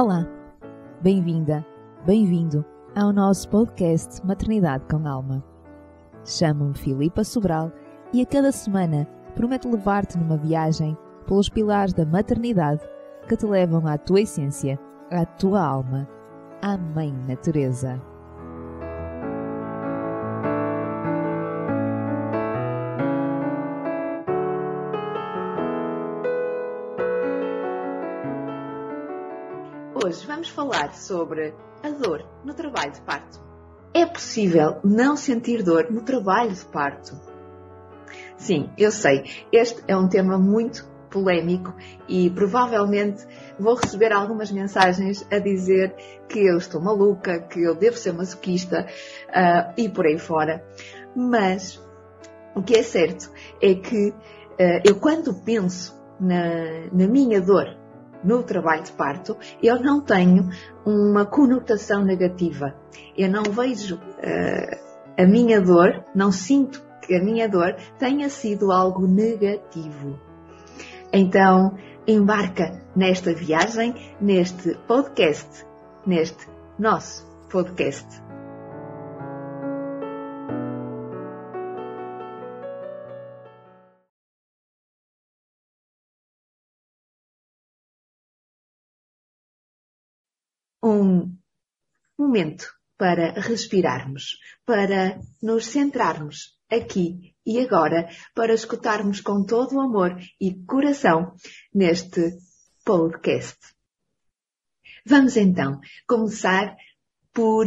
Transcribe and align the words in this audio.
Olá, 0.00 0.24
bem-vinda, 1.00 1.66
bem-vindo 2.06 2.64
ao 2.94 3.12
nosso 3.12 3.48
podcast 3.48 4.24
Maternidade 4.24 4.84
com 4.88 5.08
Alma. 5.08 5.42
Chamo-me 6.24 6.78
Filipa 6.78 7.24
Sobral 7.24 7.72
e 8.12 8.22
a 8.22 8.26
cada 8.26 8.52
semana 8.52 9.08
prometo 9.34 9.68
levar-te 9.68 10.16
numa 10.16 10.36
viagem 10.36 10.96
pelos 11.26 11.48
pilares 11.48 11.92
da 11.92 12.06
maternidade 12.06 12.80
que 13.26 13.36
te 13.36 13.44
levam 13.44 13.88
à 13.88 13.98
tua 13.98 14.20
essência, 14.20 14.78
à 15.10 15.26
tua 15.26 15.60
alma, 15.60 16.08
à 16.62 16.78
Mãe 16.78 17.12
Natureza. 17.26 18.00
Falar 30.58 30.92
sobre 30.92 31.54
a 31.84 31.90
dor 31.90 32.24
no 32.44 32.52
trabalho 32.52 32.90
de 32.90 33.00
parto. 33.02 33.38
É 33.94 34.04
possível 34.04 34.78
não 34.82 35.16
sentir 35.16 35.62
dor 35.62 35.86
no 35.88 36.02
trabalho 36.02 36.50
de 36.50 36.64
parto? 36.64 37.16
Sim, 38.36 38.68
eu 38.76 38.90
sei, 38.90 39.22
este 39.52 39.80
é 39.86 39.96
um 39.96 40.08
tema 40.08 40.36
muito 40.36 40.84
polémico 41.10 41.72
e 42.08 42.28
provavelmente 42.30 43.24
vou 43.56 43.76
receber 43.76 44.12
algumas 44.12 44.50
mensagens 44.50 45.24
a 45.30 45.38
dizer 45.38 45.94
que 46.28 46.40
eu 46.40 46.58
estou 46.58 46.80
maluca, 46.80 47.38
que 47.38 47.62
eu 47.62 47.76
devo 47.76 47.96
ser 47.96 48.12
masoquista 48.12 48.84
uh, 49.28 49.72
e 49.76 49.88
por 49.88 50.06
aí 50.06 50.18
fora. 50.18 50.66
Mas 51.14 51.80
o 52.56 52.62
que 52.62 52.76
é 52.76 52.82
certo 52.82 53.30
é 53.62 53.76
que 53.76 54.08
uh, 54.08 54.82
eu 54.84 54.96
quando 54.96 55.32
penso 55.34 55.96
na, 56.18 56.90
na 56.92 57.06
minha 57.06 57.40
dor 57.40 57.77
no 58.22 58.42
trabalho 58.42 58.82
de 58.82 58.92
parto, 58.92 59.36
eu 59.62 59.80
não 59.80 60.00
tenho 60.00 60.48
uma 60.84 61.24
conotação 61.24 62.04
negativa. 62.04 62.74
Eu 63.16 63.30
não 63.30 63.42
vejo 63.44 63.96
uh, 63.96 64.78
a 65.16 65.26
minha 65.26 65.60
dor, 65.60 66.04
não 66.14 66.30
sinto 66.30 66.84
que 67.02 67.14
a 67.14 67.22
minha 67.22 67.48
dor 67.48 67.76
tenha 67.98 68.28
sido 68.28 68.70
algo 68.70 69.06
negativo. 69.06 70.18
Então, 71.12 71.76
embarca 72.06 72.82
nesta 72.94 73.32
viagem, 73.32 73.94
neste 74.20 74.74
podcast, 74.86 75.64
neste 76.06 76.46
nosso 76.78 77.26
podcast. 77.50 78.27
Um 90.82 91.36
momento 92.18 92.66
para 92.96 93.32
respirarmos, 93.40 94.36
para 94.66 95.20
nos 95.42 95.66
centrarmos 95.66 96.58
aqui 96.70 97.34
e 97.46 97.60
agora, 97.60 98.08
para 98.34 98.52
escutarmos 98.52 99.20
com 99.20 99.44
todo 99.44 99.76
o 99.76 99.80
amor 99.80 100.18
e 100.40 100.54
coração 100.64 101.34
neste 101.74 102.36
podcast. 102.84 103.58
Vamos 105.06 105.36
então 105.36 105.80
começar 106.06 106.76
por 107.32 107.66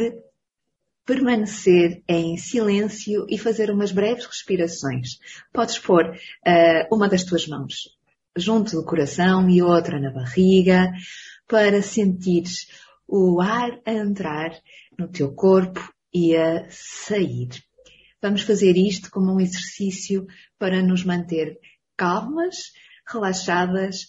permanecer 1.06 2.04
em 2.08 2.38
silêncio 2.38 3.26
e 3.28 3.38
fazer 3.38 3.72
umas 3.72 3.92
breves 3.92 4.26
respirações. 4.26 5.18
Podes 5.52 5.80
pôr 5.80 6.10
uh, 6.10 6.96
uma 6.96 7.10
das 7.10 7.24
tuas 7.24 7.48
mãos 7.48 7.90
junto 8.38 8.72
do 8.72 8.86
coração 8.86 9.50
e 9.50 9.62
outra 9.62 10.00
na 10.00 10.12
barriga 10.12 10.92
para 11.48 11.82
sentires 11.82 12.68
o 13.12 13.42
ar 13.42 13.78
a 13.86 13.92
entrar 13.92 14.58
no 14.98 15.06
teu 15.10 15.36
corpo 15.36 15.82
e 16.14 16.34
a 16.34 16.66
sair. 16.70 17.50
Vamos 18.22 18.44
fazer 18.44 18.78
isto 18.78 19.12
como 19.12 19.34
um 19.34 19.40
exercício 19.42 20.26
para 20.58 20.82
nos 20.82 21.04
manter 21.04 21.60
calmas, 21.98 22.72
relaxadas 23.06 24.08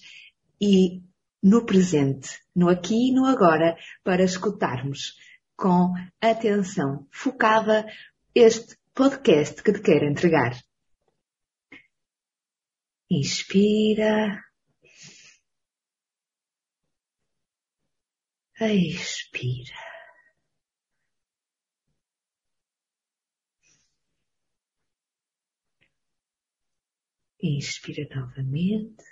e 0.60 1.02
no 1.42 1.66
presente, 1.66 2.38
no 2.54 2.68
aqui 2.68 3.08
e 3.08 3.12
no 3.12 3.26
agora, 3.26 3.76
para 4.04 4.22
escutarmos 4.22 5.16
com 5.56 5.92
atenção 6.20 7.08
focada 7.10 7.84
este 8.32 8.76
podcast 8.94 9.60
que 9.64 9.72
te 9.72 9.82
quero 9.82 10.06
entregar. 10.06 10.56
Inspira. 13.10 14.40
Expira. 18.71 19.75
Inspira 27.43 28.09
novamente. 28.15 29.05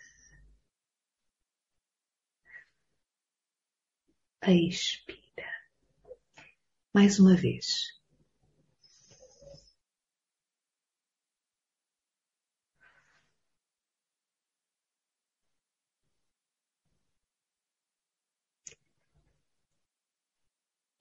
Expira. 4.43 5.50
Mais 6.94 7.19
uma 7.19 7.37
vez. 7.37 8.00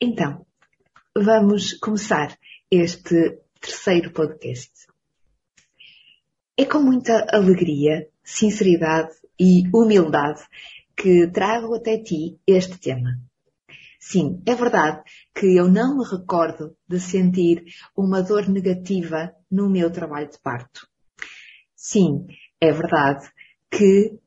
Então, 0.01 0.45
vamos 1.13 1.73
começar 1.73 2.37
este 2.71 3.37
terceiro 3.59 4.13
podcast. 4.13 4.87
É 6.55 6.63
com 6.63 6.79
muita 6.79 7.27
alegria, 7.35 8.07
sinceridade 8.23 9.11
e 9.37 9.63
humildade 9.73 10.41
que 10.95 11.27
trago 11.27 11.75
até 11.75 11.97
ti 11.97 12.39
este 12.47 12.79
tema. 12.79 13.19
Sim, 13.99 14.41
é 14.45 14.55
verdade 14.55 15.03
que 15.35 15.57
eu 15.57 15.67
não 15.67 15.97
me 15.97 16.05
recordo 16.05 16.77
de 16.87 16.97
sentir 16.97 17.65
uma 17.93 18.21
dor 18.21 18.47
negativa 18.47 19.35
no 19.51 19.69
meu 19.69 19.91
trabalho 19.91 20.29
de 20.29 20.39
parto. 20.39 20.87
Sim, 21.75 22.25
é 22.61 22.71
verdade 22.71 23.29
que 23.69 24.17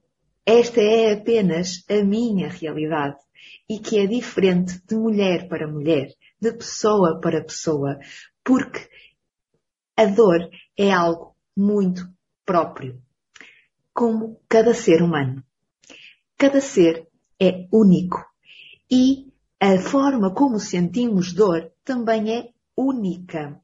esta 0.44 0.82
é 0.82 1.14
apenas 1.14 1.82
a 1.88 2.04
minha 2.04 2.50
realidade 2.50 3.16
e 3.68 3.78
que 3.78 3.98
é 3.98 4.06
diferente 4.06 4.80
de 4.86 4.96
mulher 4.96 5.48
para 5.48 5.68
mulher, 5.68 6.08
de 6.40 6.52
pessoa 6.52 7.20
para 7.20 7.44
pessoa, 7.44 7.98
porque 8.44 8.88
a 9.96 10.06
dor 10.06 10.50
é 10.76 10.90
algo 10.90 11.36
muito 11.56 12.08
próprio, 12.44 13.00
como 13.92 14.40
cada 14.48 14.74
ser 14.74 15.02
humano. 15.02 15.44
Cada 16.36 16.60
ser 16.60 17.06
é 17.40 17.66
único 17.72 18.18
e 18.90 19.32
a 19.60 19.78
forma 19.78 20.34
como 20.34 20.58
sentimos 20.58 21.32
dor 21.32 21.72
também 21.84 22.36
é 22.36 22.48
única. 22.76 23.60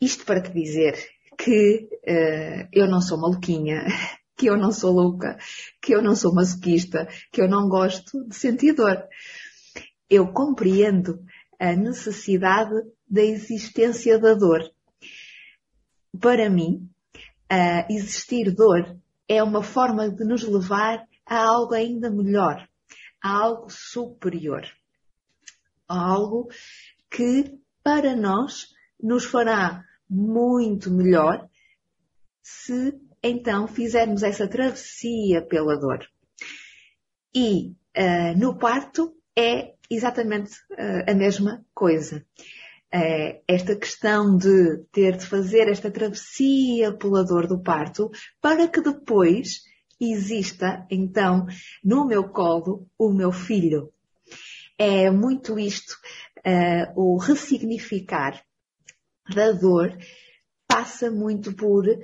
Isto 0.00 0.24
para 0.24 0.42
te 0.42 0.52
dizer 0.52 0.94
que 1.38 1.88
uh, 2.06 2.68
eu 2.72 2.86
não 2.86 3.00
sou 3.00 3.18
maluquinha, 3.18 3.84
que 4.40 4.46
eu 4.46 4.56
não 4.56 4.72
sou 4.72 4.90
louca, 4.90 5.38
que 5.82 5.94
eu 5.94 6.00
não 6.00 6.16
sou 6.16 6.34
masoquista, 6.34 7.06
que 7.30 7.42
eu 7.42 7.46
não 7.46 7.68
gosto 7.68 8.26
de 8.26 8.34
sentir 8.34 8.72
dor. 8.72 9.06
Eu 10.08 10.32
compreendo 10.32 11.22
a 11.58 11.76
necessidade 11.76 12.74
da 13.06 13.20
existência 13.20 14.18
da 14.18 14.32
dor. 14.32 14.62
Para 16.18 16.48
mim, 16.48 16.88
existir 17.90 18.50
dor 18.50 18.96
é 19.28 19.42
uma 19.42 19.62
forma 19.62 20.08
de 20.08 20.24
nos 20.24 20.42
levar 20.42 21.06
a 21.26 21.36
algo 21.36 21.74
ainda 21.74 22.08
melhor, 22.08 22.66
a 23.22 23.30
algo 23.30 23.68
superior, 23.68 24.66
a 25.86 26.00
algo 26.00 26.48
que 27.10 27.60
para 27.84 28.16
nós 28.16 28.68
nos 28.98 29.26
fará 29.26 29.84
muito 30.08 30.90
melhor 30.90 31.46
se 32.42 32.98
então 33.22 33.68
fizermos 33.68 34.22
essa 34.22 34.48
travessia 34.48 35.42
pela 35.42 35.76
dor. 35.76 36.06
E 37.34 37.72
uh, 37.96 38.38
no 38.38 38.58
parto 38.58 39.14
é 39.36 39.74
exatamente 39.90 40.52
uh, 40.72 41.10
a 41.10 41.14
mesma 41.14 41.64
coisa. 41.74 42.24
Uh, 42.92 43.40
esta 43.46 43.76
questão 43.76 44.36
de 44.36 44.78
ter 44.90 45.16
de 45.16 45.26
fazer 45.26 45.68
esta 45.68 45.90
travessia 45.90 46.92
pela 46.92 47.24
dor 47.24 47.46
do 47.46 47.62
parto 47.62 48.10
para 48.40 48.66
que 48.66 48.80
depois 48.80 49.62
exista, 50.00 50.86
então, 50.90 51.46
no 51.84 52.06
meu 52.06 52.30
colo, 52.30 52.88
o 52.98 53.12
meu 53.12 53.30
filho. 53.30 53.92
É 54.78 55.10
muito 55.10 55.58
isto, 55.58 55.94
o 56.96 57.18
ressignificar 57.18 58.42
da 59.28 59.52
dor 59.52 59.94
passa 60.80 61.10
muito 61.10 61.52
por 61.52 61.86
uh, 61.86 61.98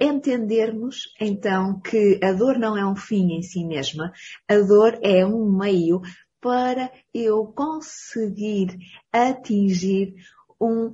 entendermos 0.00 1.12
então 1.20 1.80
que 1.80 2.20
a 2.22 2.32
dor 2.32 2.56
não 2.60 2.76
é 2.76 2.86
um 2.86 2.94
fim 2.94 3.32
em 3.32 3.42
si 3.42 3.64
mesma, 3.64 4.12
a 4.48 4.56
dor 4.58 4.96
é 5.02 5.26
um 5.26 5.50
meio 5.50 6.00
para 6.40 6.92
eu 7.12 7.44
conseguir 7.46 8.78
atingir 9.12 10.14
um 10.60 10.92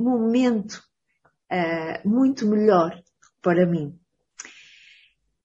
momento 0.00 0.82
uh, 1.52 2.08
muito 2.08 2.46
melhor 2.46 2.98
para 3.42 3.66
mim. 3.66 3.94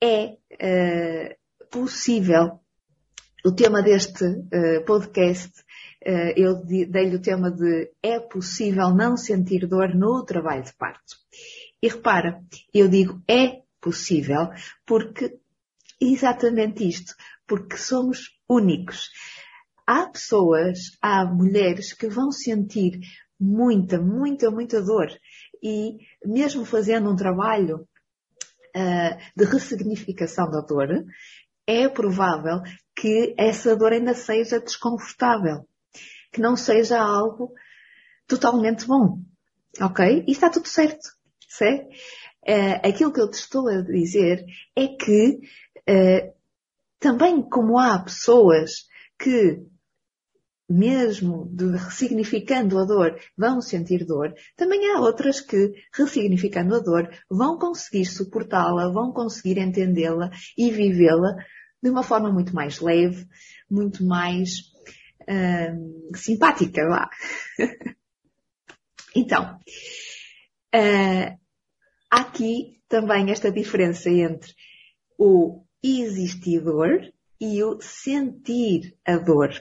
É 0.01 0.37
uh, 0.37 1.67
possível, 1.69 2.61
o 3.45 3.51
tema 3.51 3.83
deste 3.83 4.23
podcast 4.85 5.51
eu 6.01 6.63
dei-lhe 6.63 7.15
o 7.15 7.21
tema 7.21 7.51
de 7.51 7.91
é 8.01 8.19
possível 8.19 8.93
não 8.93 9.17
sentir 9.17 9.67
dor 9.67 9.93
no 9.95 10.23
trabalho 10.23 10.63
de 10.63 10.73
parto. 10.73 11.15
E 11.81 11.87
repara, 11.87 12.41
eu 12.73 12.87
digo 12.87 13.21
é 13.27 13.61
possível 13.81 14.49
porque 14.85 15.37
exatamente 15.99 16.87
isto, 16.87 17.13
porque 17.45 17.77
somos 17.77 18.39
únicos. 18.49 19.09
Há 19.85 20.07
pessoas, 20.07 20.97
há 21.01 21.25
mulheres 21.25 21.93
que 21.93 22.07
vão 22.07 22.31
sentir 22.31 22.99
muita, 23.39 23.99
muita, 23.99 24.51
muita 24.51 24.81
dor 24.81 25.09
e 25.63 25.97
mesmo 26.25 26.65
fazendo 26.65 27.09
um 27.09 27.15
trabalho 27.15 27.87
uh, 28.75 29.17
de 29.35 29.45
ressignificação 29.45 30.49
da 30.49 30.61
dor, 30.61 31.05
é 31.65 31.87
provável 31.87 32.61
que 32.95 33.33
essa 33.37 33.75
dor 33.75 33.93
ainda 33.93 34.13
seja 34.13 34.59
desconfortável 34.59 35.67
que 36.31 36.41
não 36.41 36.55
seja 36.55 36.99
algo 36.99 37.53
totalmente 38.27 38.85
bom. 38.85 39.19
Ok? 39.81 40.23
E 40.27 40.31
está 40.31 40.49
tudo 40.49 40.67
certo. 40.67 41.09
Certo? 41.47 41.87
Uh, 42.47 42.87
aquilo 42.87 43.11
que 43.11 43.19
eu 43.19 43.29
te 43.29 43.35
estou 43.35 43.67
a 43.67 43.81
dizer 43.81 44.45
é 44.75 44.87
que 44.87 45.39
uh, 45.89 46.33
também 46.99 47.41
como 47.41 47.77
há 47.77 47.99
pessoas 47.99 48.87
que 49.19 49.61
mesmo 50.69 51.49
de 51.53 51.77
ressignificando 51.77 52.77
a 52.77 52.83
dor, 52.83 53.17
vão 53.37 53.61
sentir 53.61 54.05
dor, 54.05 54.33
também 54.55 54.91
há 54.91 54.99
outras 54.99 55.39
que, 55.39 55.73
ressignificando 55.93 56.75
a 56.75 56.79
dor, 56.79 57.09
vão 57.29 57.57
conseguir 57.57 58.05
suportá-la, 58.05 58.89
vão 58.89 59.13
conseguir 59.13 59.57
entendê-la 59.59 60.29
e 60.57 60.69
vivê-la 60.69 61.35
de 61.81 61.89
uma 61.89 62.03
forma 62.03 62.31
muito 62.31 62.53
mais 62.53 62.81
leve, 62.81 63.25
muito 63.69 64.03
mais 64.03 64.49
simpática 66.15 66.83
lá. 66.83 67.09
então, 69.15 69.59
uh, 70.75 71.39
há 72.09 72.19
aqui 72.21 72.81
também 72.87 73.31
esta 73.31 73.51
diferença 73.51 74.09
entre 74.09 74.53
o 75.17 75.63
existidor 75.83 77.11
e 77.39 77.63
o 77.63 77.79
sentir 77.81 78.95
a 79.05 79.17
dor. 79.17 79.53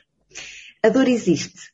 A 0.83 0.89
dor 0.89 1.09
existe, 1.09 1.73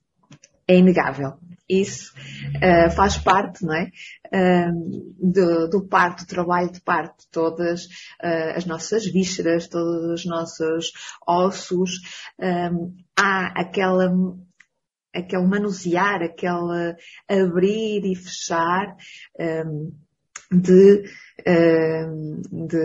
é 0.67 0.77
inegável. 0.77 1.39
Isso 1.73 2.13
uh, 2.57 2.91
faz 2.91 3.17
parte, 3.17 3.65
não 3.65 3.75
é? 3.75 3.91
Uh, 4.27 5.13
do, 5.19 5.69
do 5.69 5.89
parto, 5.89 6.25
do 6.25 6.29
trabalho 6.29 6.71
de 6.71 6.83
parto, 6.83 7.25
todas 7.31 7.87
uh, 8.23 8.57
as 8.57 8.67
nossas 8.67 9.07
vísceras, 9.07 9.69
todos 9.69 10.21
os 10.21 10.27
nossos 10.27 10.93
ossos, 11.27 11.93
um, 12.39 12.95
há 13.19 13.59
aquela 13.59 14.13
aquele 15.15 15.47
manusear, 15.47 16.23
aquele 16.23 16.97
abrir 17.29 18.05
e 18.05 18.15
fechar 18.17 18.97
um, 19.39 19.93
de, 20.51 21.05
de 22.51 22.83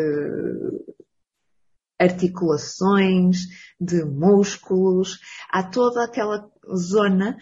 articulações, 1.99 3.37
de 3.79 4.03
músculos, 4.03 5.19
há 5.49 5.63
toda 5.63 6.03
aquela 6.03 6.49
zona 6.75 7.37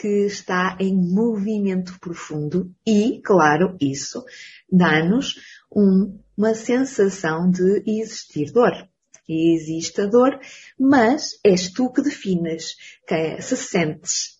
que 0.00 0.24
está 0.24 0.78
em 0.80 0.96
movimento 0.96 2.00
profundo 2.00 2.74
e, 2.86 3.20
claro, 3.22 3.76
isso 3.78 4.24
dá-nos 4.72 5.34
um, 5.70 6.18
uma 6.34 6.54
sensação 6.54 7.50
de 7.50 7.82
existir 7.86 8.50
dor. 8.50 8.72
Existe 9.28 10.00
a 10.00 10.06
dor, 10.06 10.40
mas 10.78 11.38
és 11.44 11.70
tu 11.70 11.92
que 11.92 12.00
defines 12.00 12.76
que, 13.06 13.42
se 13.42 13.58
sentes 13.58 14.38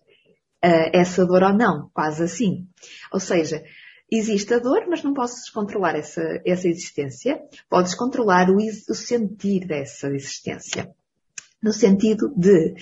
uh, 0.64 0.90
essa 0.94 1.26
dor 1.26 1.42
ou 1.42 1.52
não, 1.52 1.90
quase 1.92 2.22
assim. 2.22 2.66
Ou 3.12 3.20
seja, 3.20 3.62
existe 4.10 4.54
a 4.54 4.58
dor, 4.58 4.86
mas 4.88 5.02
não 5.02 5.12
podes 5.12 5.50
controlar 5.50 5.94
essa, 5.94 6.22
essa 6.46 6.66
existência. 6.68 7.38
Podes 7.68 7.94
controlar 7.94 8.48
o, 8.48 8.56
o 8.56 8.94
sentir 8.94 9.66
dessa 9.66 10.08
existência 10.08 10.90
no 11.62 11.72
sentido 11.72 12.32
de 12.36 12.74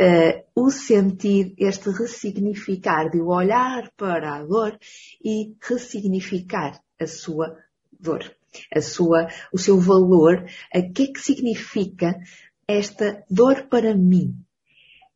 uh, 0.00 0.44
o 0.54 0.70
sentir, 0.70 1.54
este 1.56 1.90
ressignificar, 1.90 3.10
de 3.10 3.20
olhar 3.20 3.90
para 3.96 4.36
a 4.36 4.44
dor 4.44 4.78
e 5.24 5.54
ressignificar 5.60 6.80
a 7.00 7.06
sua 7.06 7.56
dor, 7.98 8.24
a 8.74 8.80
sua, 8.80 9.28
o 9.52 9.58
seu 9.58 9.78
valor, 9.78 10.44
o 10.74 10.92
que 10.92 11.04
é 11.04 11.12
que 11.12 11.20
significa 11.20 12.18
esta 12.66 13.24
dor 13.30 13.66
para 13.68 13.94
mim? 13.94 14.36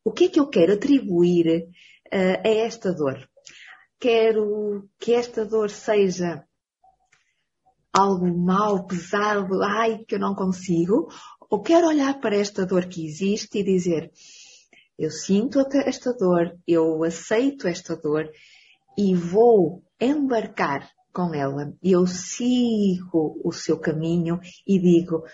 O 0.04 0.10
que 0.10 0.24
é 0.24 0.28
que 0.28 0.40
eu 0.40 0.48
quero 0.48 0.72
atribuir 0.72 1.68
uh, 2.12 2.40
a 2.44 2.48
esta 2.48 2.92
dor? 2.92 3.28
Quero 4.00 4.88
que 4.98 5.12
esta 5.14 5.44
dor 5.44 5.70
seja 5.70 6.44
algo 7.92 8.26
mal, 8.26 8.86
pesado, 8.86 9.62
ai, 9.62 9.98
que 10.08 10.14
eu 10.14 10.18
não 10.18 10.34
consigo, 10.34 11.08
ou 11.52 11.60
quero 11.60 11.87
olhar 11.87 12.19
para 12.19 12.34
esta 12.34 12.64
dor 12.64 12.87
que 12.87 13.04
existe 13.04 13.58
e 13.58 13.62
dizer, 13.62 14.10
eu 14.99 15.10
sinto 15.10 15.60
esta 15.84 16.14
dor, 16.14 16.58
eu 16.66 17.04
aceito 17.04 17.69
esta 17.69 17.94
dor 17.94 18.26
e 18.96 19.14
vou 19.14 19.82
embarcar 20.00 20.88
com 21.12 21.34
ela. 21.34 21.75
Eu 21.82 22.06
sigo 22.06 23.38
o 23.44 23.52
seu 23.52 23.78
caminho 23.78 24.40
e 24.66 24.78
digo, 24.78 25.25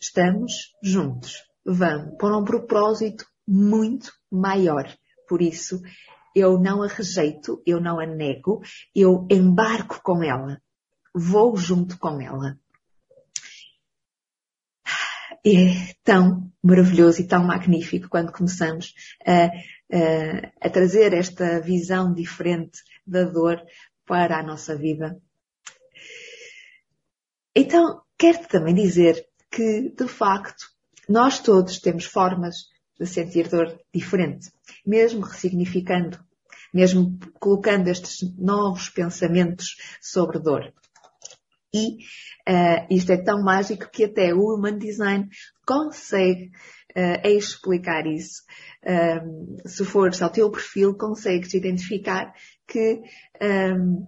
estamos 0.00 0.74
juntos. 0.82 1.44
Vamos 1.64 2.16
para 2.18 2.36
um 2.36 2.42
propósito 2.42 3.24
muito 3.46 4.12
maior. 4.28 4.92
Por 5.28 5.40
isso, 5.40 5.80
eu 6.34 6.58
não 6.58 6.82
a 6.82 6.88
rejeito, 6.88 7.62
eu 7.64 7.80
não 7.80 8.00
a 8.00 8.04
nego, 8.04 8.62
eu 8.92 9.28
embarco 9.30 10.00
com 10.02 10.24
ela. 10.24 10.60
Vou 11.14 11.56
junto 11.56 11.96
com 12.00 12.20
ela 12.20 12.58
é 15.44 15.94
tão 16.04 16.50
maravilhoso 16.62 17.20
e 17.20 17.26
tão 17.26 17.44
magnífico 17.44 18.08
quando 18.08 18.32
começamos 18.32 18.94
a, 19.26 19.46
a, 19.46 20.66
a 20.66 20.70
trazer 20.70 21.12
esta 21.12 21.60
visão 21.60 22.12
diferente 22.12 22.80
da 23.06 23.24
dor 23.24 23.60
para 24.06 24.38
a 24.38 24.42
nossa 24.42 24.76
vida. 24.76 25.20
Então, 27.54 28.02
quero 28.18 28.46
também 28.46 28.74
dizer 28.74 29.26
que, 29.50 29.90
de 29.90 30.06
facto, 30.06 30.66
nós 31.08 31.40
todos 31.40 31.80
temos 31.80 32.04
formas 32.04 32.56
de 32.98 33.06
sentir 33.06 33.48
dor 33.48 33.80
diferente, 33.92 34.50
mesmo 34.86 35.22
ressignificando, 35.22 36.18
mesmo 36.72 37.18
colocando 37.40 37.88
estes 37.88 38.20
novos 38.38 38.88
pensamentos 38.88 39.76
sobre 40.00 40.38
dor. 40.38 40.72
E 41.72 41.96
uh, 42.48 42.86
isto 42.90 43.12
é 43.12 43.22
tão 43.22 43.42
mágico 43.42 43.88
que 43.90 44.04
até 44.04 44.34
o 44.34 44.54
Human 44.54 44.78
Design 44.78 45.28
consegue 45.66 46.50
uh, 46.96 47.28
explicar 47.28 48.06
isso. 48.06 48.42
Um, 48.84 49.56
se 49.66 49.84
fores 49.84 50.20
ao 50.20 50.30
teu 50.30 50.50
perfil, 50.50 50.96
consegues 50.96 51.54
identificar 51.54 52.32
que 52.66 53.02
um, 53.40 54.06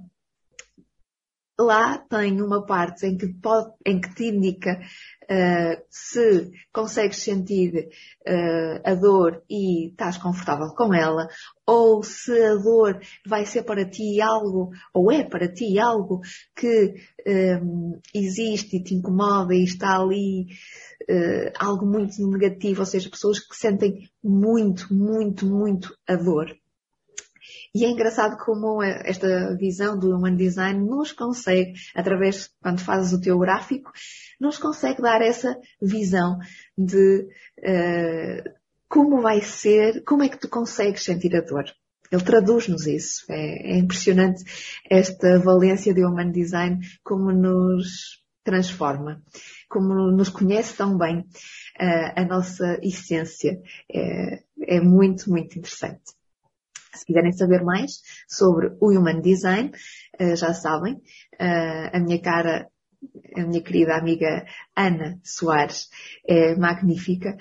lá 1.59 1.99
tem 1.99 2.41
uma 2.41 2.65
parte 2.65 3.07
em 3.07 3.17
que, 3.17 3.29
pode, 3.35 3.73
em 3.87 4.01
que 4.01 4.15
te 4.15 4.25
indica 4.25 4.81
uh, 5.31 5.83
se 5.89 6.51
consegues 6.73 7.19
sentir 7.19 7.89
uh, 8.27 8.81
a 8.85 8.95
dor 8.95 9.43
e 9.49 9.89
estás 9.91 10.19
confortável 10.19 10.75
com 10.77 10.93
ela, 10.95 11.29
ou 11.67 12.03
se 12.03 12.33
a 12.43 12.55
dor 12.55 13.01
vai 13.27 13.47
ser 13.47 13.63
para 13.63 13.89
ti 13.89 14.21
algo, 14.21 14.71
ou 14.93 15.11
é 15.11 15.25
para 15.25 15.53
ti 15.53 15.79
algo 15.79 16.21
que 16.57 16.95
um, 17.27 17.99
existe 18.15 18.77
e 18.77 18.83
te 18.83 18.95
incomoda 18.95 19.55
e 19.55 19.65
está 19.65 19.99
ali 19.99 20.47
uh, 21.11 21.53
algo 21.59 21.87
muito 21.87 22.15
negativo, 22.29 22.81
ou 22.81 22.87
seja, 22.87 23.11
pessoas 23.11 23.39
que 23.39 23.57
sentem 23.57 24.09
muito, 24.23 24.93
muito, 24.95 25.47
muito 25.47 25.97
a 26.07 26.17
dor. 26.17 26.62
E 27.75 27.87
é 27.87 27.89
engraçado 27.89 28.37
como 28.37 28.83
esta 28.83 29.57
visão 29.57 29.99
do 29.99 30.15
Human 30.15 30.37
Design 30.37 30.85
nos 30.85 31.11
consegue, 31.13 31.73
através, 31.95 32.51
quando 32.61 32.81
fazes 32.81 33.15
o 33.15 33.21
teu 33.21 33.39
gráfico, 33.39 33.91
nos 34.39 34.59
consegue 34.59 35.01
dar 35.01 35.23
essa 35.23 35.59
visão 35.81 36.39
de 36.77 37.27
uh, 37.61 38.51
como 38.89 39.23
vai 39.23 39.41
ser, 39.41 40.05
como 40.05 40.23
é 40.23 40.29
que 40.29 40.39
tu 40.39 40.51
consegues 40.51 41.03
sentir 41.03 41.35
a 41.35 41.41
dor. 41.41 41.65
Ele 42.11 42.23
traduz-nos 42.23 42.87
isso. 42.87 43.25
É, 43.31 43.73
é, 43.73 43.79
impressionante 43.79 44.45
esta 44.91 45.39
valência 45.39 45.95
de 45.95 46.05
Human 46.05 46.31
Design, 46.31 46.79
como 47.03 47.33
nos 47.33 48.23
transforma, 48.45 49.23
como 49.67 50.11
nos 50.11 50.29
conhece 50.29 50.77
tão 50.77 50.99
bem 50.99 51.21
uh, 51.21 52.13
a 52.17 52.25
nossa 52.27 52.79
essência. 52.83 53.59
É, 53.91 54.43
é 54.61 54.81
muito, 54.81 55.31
muito 55.31 55.59
interessante. 55.59 56.03
Se 56.95 57.07
quiserem 57.07 57.33
saber 57.33 57.63
mais 57.63 58.01
sobre 58.29 58.77
o 58.81 58.91
Human 58.91 59.21
Design, 59.21 59.73
uh, 60.21 60.37
já 60.37 60.53
sabem, 60.53 60.95
uh, 60.95 61.91
a 61.93 61.99
minha 61.99 62.21
cara 62.21 62.69
a 63.37 63.45
minha 63.45 63.63
querida 63.63 63.97
amiga 63.97 64.45
Ana 64.77 65.19
Soares 65.25 65.89
é 66.27 66.55
magnífica. 66.55 67.37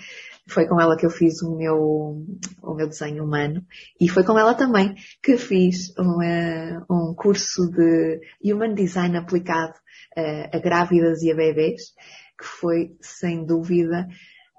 Foi 0.48 0.68
com 0.68 0.80
ela 0.80 0.98
que 0.98 1.06
eu 1.06 1.10
fiz 1.10 1.42
o 1.42 1.56
meu, 1.56 2.26
o 2.64 2.74
meu 2.74 2.88
desenho 2.88 3.24
humano 3.24 3.64
e 4.00 4.10
foi 4.10 4.24
com 4.24 4.38
ela 4.38 4.56
também 4.56 4.96
que 5.22 5.38
fiz 5.38 5.96
uma, 5.98 6.86
um 6.90 7.14
curso 7.14 7.70
de 7.70 8.20
Human 8.44 8.74
Design 8.74 9.18
aplicado 9.18 9.76
a, 10.18 10.58
a 10.58 10.60
grávidas 10.60 11.22
e 11.22 11.32
a 11.32 11.36
bebês, 11.36 11.94
que 12.38 12.46
foi, 12.46 12.96
sem 13.00 13.46
dúvida, 13.46 14.08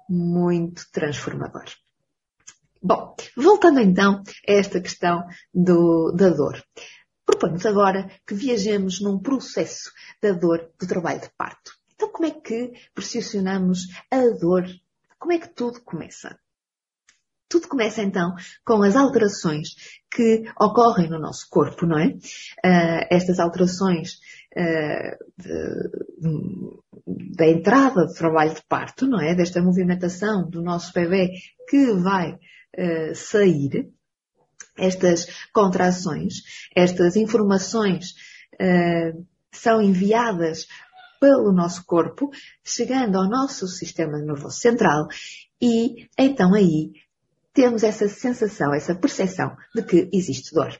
muito 0.09 0.89
transformador. 0.91 1.65
Bom, 2.85 3.15
voltando 3.37 3.79
então 3.79 4.21
a 4.45 4.51
esta 4.51 4.81
questão 4.81 5.23
do, 5.53 6.11
da 6.11 6.27
dor. 6.27 6.61
Proponho-vos 7.25 7.65
agora 7.65 8.11
que 8.27 8.35
viajemos 8.35 8.99
num 8.99 9.19
processo 9.19 9.89
da 10.21 10.33
dor 10.33 10.69
do 10.77 10.85
trabalho 10.85 11.21
de 11.21 11.29
parto. 11.37 11.71
Então, 11.95 12.09
como 12.09 12.27
é 12.27 12.31
que 12.31 12.73
percepcionamos 12.93 13.87
a 14.11 14.19
dor? 14.37 14.65
Como 15.17 15.31
é 15.31 15.39
que 15.39 15.47
tudo 15.47 15.81
começa? 15.81 16.37
Tudo 17.47 17.69
começa 17.69 18.01
então 18.01 18.33
com 18.65 18.83
as 18.83 18.97
alterações 18.97 19.69
que 20.11 20.43
ocorrem 20.59 21.09
no 21.09 21.19
nosso 21.19 21.47
corpo, 21.49 21.85
não 21.85 21.97
é? 21.97 22.07
Uh, 22.07 23.07
estas 23.09 23.39
alterações 23.39 24.15
uh, 24.57 25.17
da 27.37 27.47
entrada 27.47 28.07
do 28.07 28.13
trabalho 28.13 28.53
de 28.53 28.63
parto, 28.67 29.07
não 29.07 29.21
é? 29.21 29.33
Desta 29.33 29.61
movimentação 29.61 30.49
do 30.49 30.61
nosso 30.61 30.91
bebê 30.91 31.29
que 31.69 31.93
vai 31.93 32.37
uh, 32.77 33.15
sair, 33.15 33.91
estas 34.77 35.27
contrações, 35.53 36.35
estas 36.75 37.15
informações 37.15 38.11
uh, 38.55 39.25
são 39.51 39.81
enviadas 39.81 40.67
pelo 41.19 41.53
nosso 41.53 41.85
corpo, 41.85 42.31
chegando 42.63 43.17
ao 43.17 43.29
nosso 43.29 43.67
sistema 43.67 44.17
nervoso 44.17 44.57
central 44.57 45.07
e 45.61 46.09
então 46.17 46.53
aí 46.53 46.91
temos 47.53 47.83
essa 47.83 48.09
sensação, 48.09 48.73
essa 48.73 48.95
percepção 48.95 49.55
de 49.73 49.83
que 49.83 50.09
existe 50.11 50.53
dor. 50.53 50.77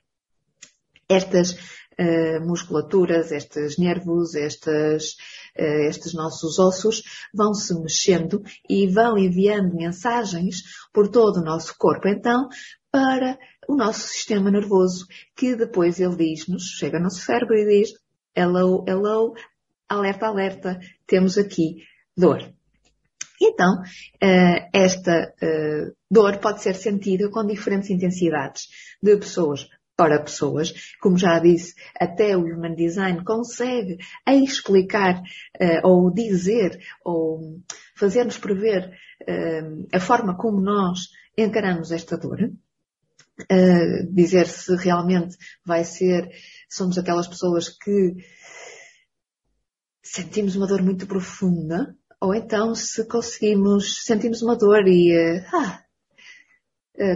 Estas 1.07 1.51
uh, 1.51 2.41
musculaturas, 2.41 3.31
estes 3.31 3.77
nervos, 3.77 4.35
estas, 4.35 5.11
uh, 5.57 5.87
estes 5.87 6.13
nossos 6.13 6.59
ossos 6.59 7.03
vão 7.33 7.53
se 7.53 7.73
mexendo 7.79 8.43
e 8.67 8.87
vão 8.87 9.17
enviando 9.17 9.75
mensagens 9.75 10.63
por 10.93 11.09
todo 11.09 11.37
o 11.37 11.43
nosso 11.43 11.75
corpo. 11.77 12.07
Então, 12.07 12.47
para 12.91 13.37
o 13.67 13.75
nosso 13.75 14.07
sistema 14.07 14.51
nervoso, 14.51 15.07
que 15.35 15.55
depois 15.55 15.99
ele 15.99 16.15
diz-nos, 16.15 16.63
chega 16.77 16.97
ao 16.97 17.03
nosso 17.03 17.21
cérebro 17.21 17.55
e 17.55 17.65
diz, 17.65 17.93
hello, 18.35 18.85
hello, 18.87 19.33
alerta, 19.89 20.27
alerta, 20.27 20.79
temos 21.07 21.37
aqui 21.37 21.77
dor. 22.15 22.53
Então, 23.41 23.81
eh, 24.21 24.69
esta 24.73 25.33
eh, 25.41 25.91
dor 26.09 26.37
pode 26.37 26.61
ser 26.61 26.75
sentida 26.75 27.29
com 27.29 27.45
diferentes 27.45 27.89
intensidades 27.89 28.67
de 29.01 29.17
pessoas 29.17 29.67
para 29.95 30.21
pessoas. 30.21 30.73
Como 31.01 31.17
já 31.17 31.39
disse, 31.39 31.75
até 31.99 32.35
o 32.35 32.41
Human 32.41 32.75
Design 32.75 33.23
consegue 33.23 33.97
explicar 34.27 35.21
eh, 35.59 35.81
ou 35.83 36.11
dizer 36.11 36.79
ou 37.03 37.61
fazer-nos 37.95 38.37
prever 38.37 38.91
a 39.93 40.01
forma 40.01 40.35
como 40.35 40.59
nós 40.59 41.07
encaramos 41.37 41.93
esta 41.93 42.17
dor. 42.17 42.51
dizer 44.11 44.47
se 44.47 44.75
realmente 44.75 45.37
vai 45.65 45.85
ser, 45.85 46.29
somos 46.69 46.97
aquelas 46.97 47.27
pessoas 47.27 47.69
que 47.69 48.15
sentimos 50.01 50.57
uma 50.57 50.67
dor 50.67 50.81
muito 50.81 51.07
profunda 51.07 51.95
ou 52.23 52.33
então, 52.33 52.73
se 52.73 53.05
conseguimos, 53.05 54.05
sentimos 54.05 54.41
uma 54.41 54.55
dor 54.55 54.87
e 54.87 55.11
ah, 55.51 55.83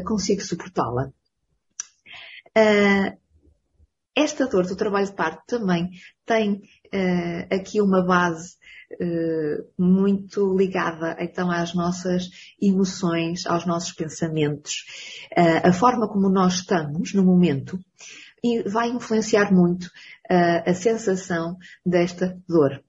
consigo 0.06 0.42
suportá-la. 0.42 1.14
Uh, 2.58 3.18
esta 4.16 4.48
dor 4.48 4.66
do 4.66 4.76
trabalho 4.76 5.06
de 5.06 5.14
parto 5.14 5.44
também 5.46 5.92
tem 6.26 6.62
aqui 7.52 7.80
uma 7.80 8.04
base 8.04 8.56
muito 9.78 10.58
ligada 10.58 11.16
então 11.20 11.52
às 11.52 11.76
nossas 11.76 12.28
emoções, 12.60 13.46
aos 13.46 13.68
nossos 13.68 13.94
pensamentos. 13.94 14.86
a 15.64 15.72
forma 15.72 16.08
como 16.08 16.30
nós 16.30 16.56
estamos 16.56 17.14
no 17.14 17.24
momento 17.24 17.78
vai 18.66 18.90
influenciar 18.90 19.54
muito 19.54 19.88
a 20.66 20.74
sensação 20.74 21.58
desta 21.86 22.42
dor 22.48 22.82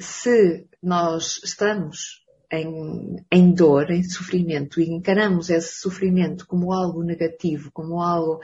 se 0.00 0.66
nós 0.82 1.40
estamos 1.44 2.24
em, 2.50 3.16
em, 3.30 3.52
dor, 3.52 3.90
em 3.90 4.02
sofrimento, 4.02 4.80
e 4.80 4.90
encaramos 4.90 5.50
esse 5.50 5.80
sofrimento 5.80 6.46
como 6.46 6.72
algo 6.72 7.02
negativo, 7.02 7.70
como 7.72 8.00
algo 8.00 8.40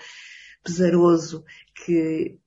pesaroso, 0.62 1.44
que 1.75 2.38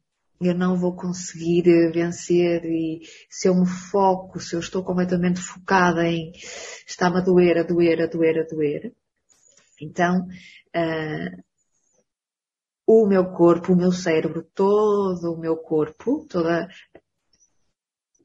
eu 0.41 0.55
não 0.55 0.77
vou 0.77 0.95
conseguir 0.95 1.63
vencer 1.91 2.63
e 2.63 3.01
se 3.29 3.49
eu 3.49 3.55
me 3.55 3.67
foco, 3.67 4.39
se 4.39 4.55
eu 4.55 4.59
estou 4.59 4.83
completamente 4.83 5.41
focada 5.41 6.07
em 6.07 6.31
está-me 6.87 7.17
a 7.17 7.21
doer, 7.21 7.57
a 7.57 7.63
doer, 7.63 8.01
a 8.01 8.07
doer, 8.07 8.39
a 8.39 8.43
doer, 8.43 8.93
então 9.81 10.27
uh, 10.75 11.43
o 12.87 13.05
meu 13.05 13.31
corpo, 13.31 13.73
o 13.73 13.75
meu 13.75 13.91
cérebro, 13.91 14.43
todo 14.55 15.33
o 15.33 15.37
meu 15.37 15.57
corpo, 15.57 16.25
toda 16.29 16.69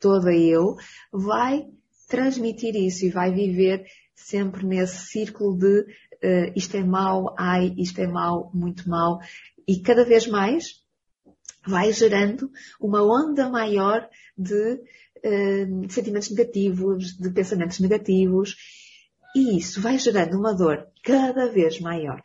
toda 0.01 0.33
eu, 0.35 0.77
vai 1.13 1.67
transmitir 2.09 2.75
isso 2.77 3.05
e 3.05 3.11
vai 3.11 3.33
viver 3.33 3.85
sempre 4.15 4.65
nesse 4.65 5.07
círculo 5.07 5.57
de 5.57 5.81
uh, 5.81 6.53
isto 6.55 6.77
é 6.77 6.85
mau, 6.85 7.35
ai, 7.39 7.75
isto 7.77 8.01
é 8.01 8.07
mau, 8.07 8.51
muito 8.55 8.89
mau, 8.89 9.21
e 9.67 9.81
cada 9.81 10.05
vez 10.05 10.27
mais 10.27 10.83
vai 11.67 11.93
gerando 11.93 12.51
uma 12.81 13.03
onda 13.03 13.49
maior 13.49 14.09
de 14.37 14.75
uh, 14.75 15.91
sentimentos 15.91 16.31
negativos, 16.31 17.17
de 17.17 17.31
pensamentos 17.31 17.81
negativos, 17.81 18.57
e 19.35 19.57
isso 19.57 19.81
vai 19.81 19.99
gerando 19.99 20.39
uma 20.39 20.55
dor 20.55 20.87
cada 21.03 21.51
vez 21.51 21.81
maior. 21.81 22.23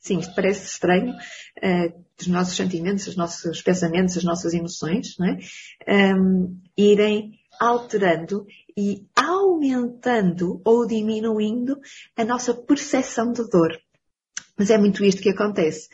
Sim, 0.00 0.18
isto 0.18 0.34
parece 0.34 0.66
estranho, 0.66 1.12
uh, 1.12 2.04
dos 2.16 2.26
nossos 2.26 2.56
sentimentos, 2.56 3.06
os 3.06 3.16
nossos 3.16 3.62
pensamentos, 3.62 4.16
as 4.16 4.24
nossas 4.24 4.52
emoções, 4.52 5.16
não 5.18 5.26
é? 5.28 6.14
Um, 6.16 6.60
irem 6.76 7.38
alterando 7.60 8.46
e 8.76 9.06
aumentando 9.16 10.60
ou 10.64 10.86
diminuindo 10.86 11.78
a 12.16 12.24
nossa 12.24 12.54
percepção 12.54 13.32
de 13.32 13.48
dor. 13.48 13.76
Mas 14.56 14.70
é 14.70 14.78
muito 14.78 15.04
isto 15.04 15.22
que 15.22 15.30
acontece. 15.30 15.88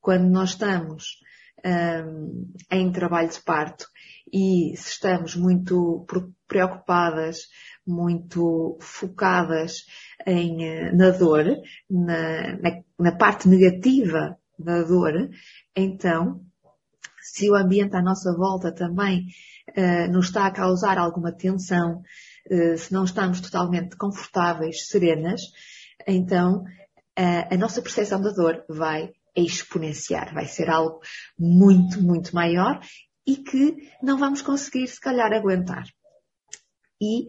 Quando 0.00 0.28
nós 0.28 0.50
estamos 0.50 1.20
um, 1.64 2.52
em 2.70 2.90
trabalho 2.90 3.28
de 3.28 3.40
parto 3.42 3.86
e 4.32 4.74
se 4.76 4.90
estamos 4.90 5.34
muito 5.36 6.06
preocupadas, 6.46 7.48
muito 7.86 8.78
focadas 8.80 9.84
em, 10.26 10.64
eh, 10.64 10.92
na 10.92 11.10
dor, 11.10 11.44
na, 11.88 12.56
na, 12.58 12.82
na 12.98 13.12
parte 13.12 13.48
negativa 13.48 14.38
da 14.58 14.82
dor, 14.82 15.30
então, 15.74 16.44
se 17.20 17.50
o 17.50 17.54
ambiente 17.54 17.96
à 17.96 18.02
nossa 18.02 18.32
volta 18.36 18.72
também 18.72 19.26
uh, 19.76 20.10
nos 20.10 20.26
está 20.26 20.46
a 20.46 20.52
causar 20.52 20.98
alguma 20.98 21.32
tensão, 21.32 22.02
uh, 22.50 22.78
se 22.78 22.92
não 22.92 23.04
estamos 23.04 23.40
totalmente 23.40 23.96
confortáveis, 23.96 24.86
serenas, 24.88 25.40
então 26.06 26.64
a 27.50 27.56
nossa 27.58 27.82
percepção 27.82 28.18
da 28.22 28.30
dor 28.30 28.64
vai 28.66 29.12
exponenciar, 29.36 30.32
vai 30.32 30.46
ser 30.46 30.70
algo 30.70 31.00
muito, 31.38 32.00
muito 32.00 32.34
maior 32.34 32.80
e 33.26 33.36
que 33.36 33.76
não 34.02 34.16
vamos 34.16 34.40
conseguir, 34.40 34.88
se 34.88 34.98
calhar, 34.98 35.30
aguentar. 35.30 35.84
E 36.98 37.28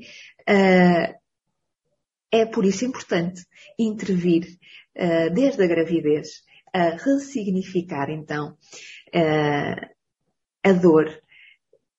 é 2.32 2.46
por 2.46 2.64
isso 2.64 2.86
importante 2.86 3.46
intervir 3.78 4.48
desde 5.34 5.62
a 5.62 5.68
gravidez 5.68 6.42
a 6.74 6.92
ressignificar 6.92 8.10
então 8.10 8.56
a 10.64 10.72
dor, 10.74 11.21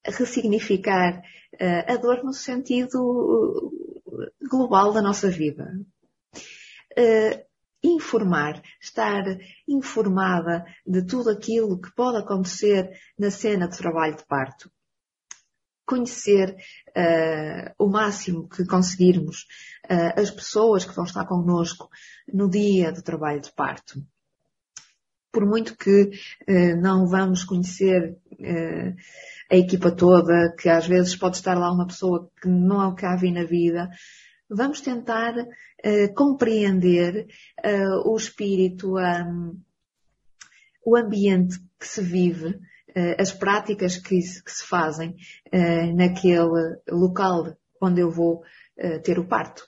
ressignificar 0.05 1.23
a 1.87 1.97
dor 1.97 2.25
no 2.25 2.33
sentido 2.33 3.73
global 4.51 4.93
da 4.93 5.03
nossa 5.03 5.29
vida. 5.31 5.71
informar, 7.83 8.63
estar 8.81 9.25
informada 9.67 10.65
de 10.87 11.05
tudo 11.05 11.31
aquilo 11.31 11.81
que 11.81 11.93
pode 11.95 12.19
acontecer 12.19 12.91
na 13.19 13.31
cena 13.31 13.69
de 13.69 13.77
trabalho 13.77 14.17
de 14.17 14.25
parto. 14.25 14.71
Conhecer 15.85 16.57
uh, 16.91 17.75
o 17.77 17.89
máximo 17.89 18.49
que 18.49 18.65
conseguirmos 18.65 19.47
uh, 19.91 20.21
as 20.21 20.31
pessoas 20.31 20.85
que 20.85 20.95
vão 20.95 21.05
estar 21.05 21.27
connosco 21.27 21.89
no 22.33 22.49
dia 22.49 22.93
do 22.93 23.03
trabalho 23.03 23.41
de 23.41 23.53
parto. 23.53 24.01
Por 25.33 25.47
muito 25.47 25.77
que 25.77 26.11
uh, 26.49 26.81
não 26.81 27.07
vamos 27.07 27.43
conhecer 27.43 28.17
a 29.51 29.57
equipa 29.57 29.91
toda, 29.93 30.53
que 30.59 30.69
às 30.69 30.87
vezes 30.87 31.15
pode 31.15 31.37
estar 31.37 31.57
lá 31.57 31.71
uma 31.73 31.87
pessoa 31.87 32.29
que 32.41 32.49
não 32.49 32.83
é 32.83 32.87
o 32.89 32.95
que 32.95 33.07
há 33.07 33.17
na 33.33 33.45
vida, 33.45 33.89
vamos 34.51 34.81
tentar 34.81 35.35
uh, 35.37 36.15
compreender 36.15 37.27
o 38.05 38.17
espírito, 38.17 38.97
um, 38.99 39.61
o 40.85 40.97
ambiente 40.97 41.59
que 41.79 41.87
se 41.87 42.03
vive, 42.03 42.59
as 43.19 43.33
práticas 43.33 43.97
que, 43.97 44.19
que 44.19 44.51
se 44.51 44.67
fazem 44.67 45.17
naquele 45.95 46.77
local 46.91 47.57
onde 47.81 48.01
eu 48.01 48.11
vou 48.11 48.43
ter 49.03 49.19
o 49.19 49.27
parto. 49.27 49.67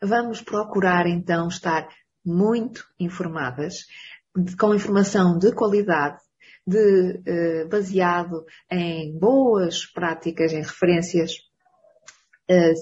Vamos 0.00 0.40
procurar 0.40 1.06
então 1.06 1.48
estar 1.48 1.86
muito 2.24 2.86
informadas, 2.98 3.86
com 4.58 4.74
informação 4.74 5.38
de 5.38 5.52
qualidade, 5.52 6.18
de, 6.66 7.64
baseado 7.68 8.44
em 8.70 9.18
boas 9.18 9.86
práticas, 9.86 10.52
em 10.52 10.62
referências 10.62 11.32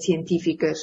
científicas 0.01 0.79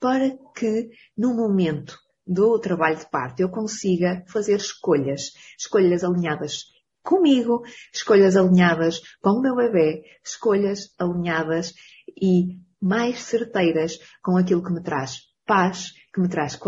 para 0.00 0.36
que 0.54 0.90
no 1.16 1.34
momento 1.34 1.96
do 2.26 2.58
trabalho 2.58 2.98
de 2.98 3.08
parto 3.08 3.40
eu 3.40 3.48
consiga 3.48 4.24
fazer 4.28 4.56
escolhas, 4.56 5.32
escolhas 5.58 6.02
alinhadas 6.02 6.64
comigo, 7.02 7.62
escolhas 7.92 8.36
alinhadas 8.36 9.00
com 9.20 9.38
o 9.38 9.40
meu 9.40 9.54
bebê, 9.54 10.02
escolhas 10.24 10.94
alinhadas 10.98 11.74
e 12.20 12.58
mais 12.80 13.22
certeiras 13.22 13.98
com 14.22 14.36
aquilo 14.36 14.62
que 14.62 14.72
me 14.72 14.82
traz 14.82 15.20
paz, 15.46 15.92
que 16.12 16.20
me 16.20 16.28
traz 16.28 16.58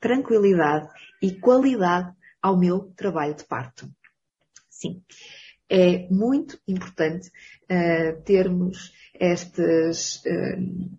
tranquilidade 0.00 0.88
e 1.20 1.32
qualidade 1.38 2.13
ao 2.44 2.58
meu 2.58 2.92
trabalho 2.94 3.34
de 3.34 3.42
parto. 3.44 3.90
Sim, 4.68 5.02
é 5.66 6.06
muito 6.10 6.60
importante 6.68 7.30
uh, 7.70 8.22
termos 8.22 8.92
estas 9.14 10.16
uh, 10.26 10.90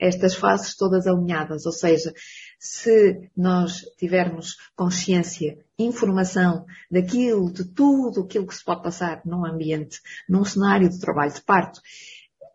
estas 0.00 0.34
fases 0.34 0.74
todas 0.74 1.06
alinhadas, 1.06 1.64
ou 1.64 1.70
seja, 1.70 2.12
se 2.58 3.30
nós 3.36 3.82
tivermos 3.96 4.56
consciência, 4.74 5.56
informação 5.78 6.66
daquilo, 6.90 7.52
de 7.52 7.64
tudo 7.64 8.22
aquilo 8.22 8.46
que 8.46 8.54
se 8.54 8.64
pode 8.64 8.82
passar 8.82 9.20
num 9.24 9.46
ambiente, 9.46 10.00
num 10.28 10.44
cenário 10.44 10.88
de 10.88 10.98
trabalho 10.98 11.32
de 11.32 11.42
parto, 11.42 11.80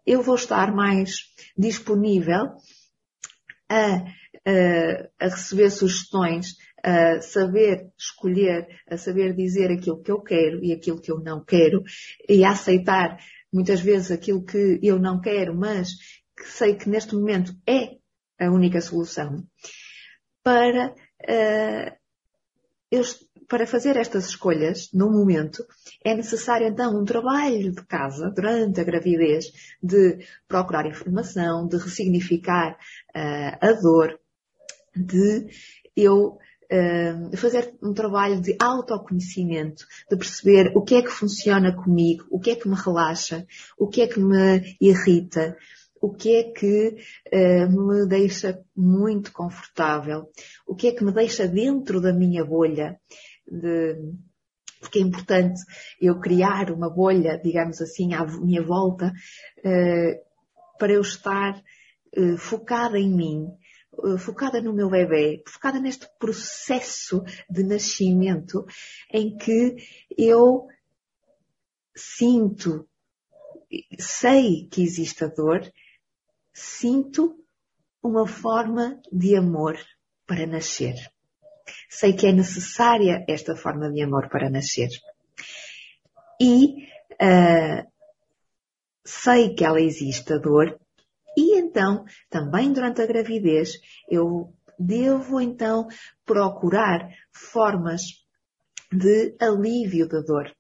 eu 0.06 0.22
vou 0.22 0.36
estar 0.36 0.76
mais 0.76 1.20
disponível 1.58 2.52
a, 3.70 3.96
a, 4.46 5.26
a 5.26 5.30
receber 5.30 5.70
sugestões, 5.70 6.58
a 6.84 7.22
saber 7.22 7.92
escolher, 7.98 8.68
a 8.90 8.98
saber 8.98 9.34
dizer 9.34 9.72
aquilo 9.72 10.02
que 10.02 10.12
eu 10.12 10.22
quero 10.22 10.64
e 10.64 10.72
aquilo 10.72 11.02
que 11.02 11.12
eu 11.12 11.20
não 11.20 11.44
quero 11.44 11.84
e 12.28 12.44
a 12.44 12.52
aceitar 12.52 13.18
muitas 13.52 13.80
vezes 13.80 14.12
aquilo 14.12 14.44
que 14.44 14.80
eu 14.84 15.00
não 15.00 15.20
quero, 15.20 15.56
mas 15.56 15.90
que 16.36 16.48
sei 16.48 16.76
que 16.76 16.90
neste 16.90 17.16
momento 17.16 17.54
é 17.66 17.98
a 18.40 18.52
única 18.52 18.80
solução, 18.82 19.44
para, 20.44 20.92
uh, 20.92 21.96
eu, 22.92 23.02
para 23.50 23.66
fazer 23.66 23.98
estas 23.98 24.28
escolhas 24.28 24.90
no 24.94 25.12
momento, 25.12 25.66
é 26.06 26.16
necessário 26.16 26.68
então 26.68 27.00
um 27.00 27.04
trabalho 27.04 27.72
de 27.72 27.84
casa 27.86 28.30
durante 28.30 28.80
a 28.80 28.84
gravidez 28.84 29.46
de 29.82 30.20
procurar 30.48 30.86
informação, 30.86 31.68
de 31.68 31.78
ressignificar 31.78 32.78
uh, 33.16 33.58
a 33.60 33.74
dor, 33.74 34.20
de 34.96 35.48
eu 35.96 36.38
fazer 37.36 37.74
um 37.82 37.94
trabalho 37.94 38.42
de 38.42 38.56
autoconhecimento, 38.60 39.86
de 40.10 40.18
perceber 40.18 40.72
o 40.76 40.82
que 40.82 40.96
é 40.96 41.02
que 41.02 41.10
funciona 41.10 41.74
comigo, 41.74 42.26
o 42.30 42.40
que 42.40 42.52
é 42.52 42.56
que 42.56 42.68
me 42.68 42.76
relaxa, 42.76 43.46
o 43.78 43.88
que 43.88 44.02
é 44.02 44.08
que 44.08 44.20
me 44.20 44.76
irrita, 44.82 45.56
o 46.02 46.14
que 46.14 46.36
é 46.36 46.44
que 46.52 46.96
uh, 47.34 47.70
me 47.70 48.06
deixa 48.08 48.64
muito 48.76 49.32
confortável, 49.32 50.30
o 50.66 50.76
que 50.76 50.88
é 50.88 50.92
que 50.92 51.04
me 51.04 51.12
deixa 51.12 51.48
dentro 51.48 52.02
da 52.02 52.14
minha 52.14 52.44
bolha, 52.46 53.00
de, 53.50 53.96
porque 54.80 55.00
é 55.00 55.02
importante 55.02 55.60
eu 56.00 56.20
criar 56.20 56.72
uma 56.72 56.90
bolha, 56.90 57.40
digamos 57.44 57.82
assim, 57.82 58.14
à 58.14 58.26
minha 58.26 58.62
volta, 58.62 59.12
uh, 59.60 60.78
para 60.78 60.94
eu 60.94 61.02
estar 61.02 61.62
uh, 62.18 62.38
focada 62.38 63.00
em 63.00 63.10
mim, 63.10 63.48
focada 64.20 64.62
no 64.62 64.74
meu 64.74 64.90
bebê, 64.90 65.44
focada 65.48 65.80
neste 65.80 66.08
processo 66.20 67.24
de 67.50 67.64
nascimento 67.64 68.66
em 69.12 69.36
que 69.36 69.76
eu 70.18 70.68
sinto, 71.96 72.88
sei 74.00 74.68
que 74.70 74.82
existe 74.82 75.24
a 75.24 75.28
dor, 75.28 75.62
sinto 76.54 77.44
uma 78.02 78.28
forma 78.28 79.02
de 79.12 79.36
amor 79.36 79.78
para 80.26 80.46
nascer. 80.46 80.96
Sei 81.90 82.14
que 82.14 82.28
é 82.28 82.32
necessária 82.32 83.26
esta 83.28 83.56
forma 83.56 83.92
de 83.92 84.02
amor 84.02 84.30
para 84.30 84.50
nascer. 84.50 84.90
E 86.40 86.88
uh, 87.14 87.92
sei 89.04 89.56
que 89.56 89.66
ela 89.66 89.82
existe, 89.82 90.34
a 90.34 90.38
dor, 90.38 90.80
então, 91.68 92.06
também 92.30 92.72
durante 92.72 93.02
a 93.02 93.06
gravidez, 93.06 93.74
eu 94.10 94.54
devo 94.80 95.42
então 95.42 95.88
procurar 96.26 97.10
formas 97.32 98.02
de 98.92 99.36
alívio 99.40 100.08
da 100.08 100.22
dor. 100.22 100.52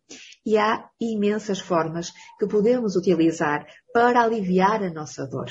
E 0.45 0.57
há 0.57 0.89
imensas 0.99 1.59
formas 1.59 2.11
que 2.37 2.47
podemos 2.47 2.95
utilizar 2.95 3.65
para 3.93 4.21
aliviar 4.21 4.83
a 4.83 4.91
nossa 4.91 5.25
dor. 5.25 5.49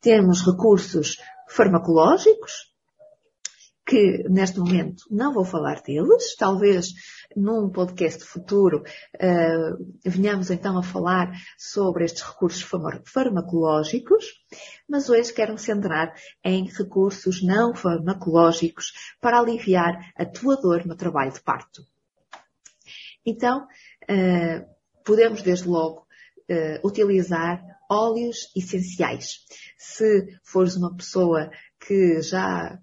Temos 0.00 0.42
recursos 0.42 1.16
farmacológicos, 1.48 2.71
que 3.92 4.26
neste 4.26 4.58
momento 4.58 5.04
não 5.10 5.34
vou 5.34 5.44
falar 5.44 5.82
deles, 5.82 6.34
talvez 6.38 6.94
num 7.36 7.68
podcast 7.68 8.24
futuro 8.24 8.82
uh, 9.16 9.92
venhamos 10.02 10.50
então 10.50 10.78
a 10.78 10.82
falar 10.82 11.30
sobre 11.58 12.06
estes 12.06 12.22
recursos 12.22 12.66
farmacológicos, 13.04 14.24
mas 14.88 15.10
hoje 15.10 15.34
quero 15.34 15.52
me 15.52 15.58
centrar 15.58 16.14
em 16.42 16.70
recursos 16.70 17.42
não 17.42 17.74
farmacológicos 17.74 18.94
para 19.20 19.38
aliviar 19.38 20.10
a 20.16 20.24
tua 20.24 20.56
dor 20.56 20.86
no 20.86 20.96
trabalho 20.96 21.34
de 21.34 21.42
parto. 21.42 21.82
Então, 23.26 23.66
uh, 24.04 25.04
podemos 25.04 25.42
desde 25.42 25.68
logo 25.68 26.06
uh, 26.48 26.88
utilizar 26.88 27.62
óleos 27.90 28.50
essenciais. 28.56 29.40
Se 29.76 30.28
fores 30.42 30.76
uma 30.76 30.96
pessoa 30.96 31.50
que 31.78 32.22
já 32.22 32.80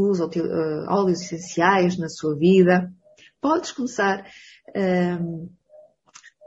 uh, 0.00 0.86
óleos 0.88 1.22
essenciais 1.22 1.98
na 1.98 2.08
sua 2.08 2.36
vida, 2.36 2.92
podes 3.40 3.72
começar, 3.72 4.26
um, 4.74 4.80
ehm, 4.80 5.48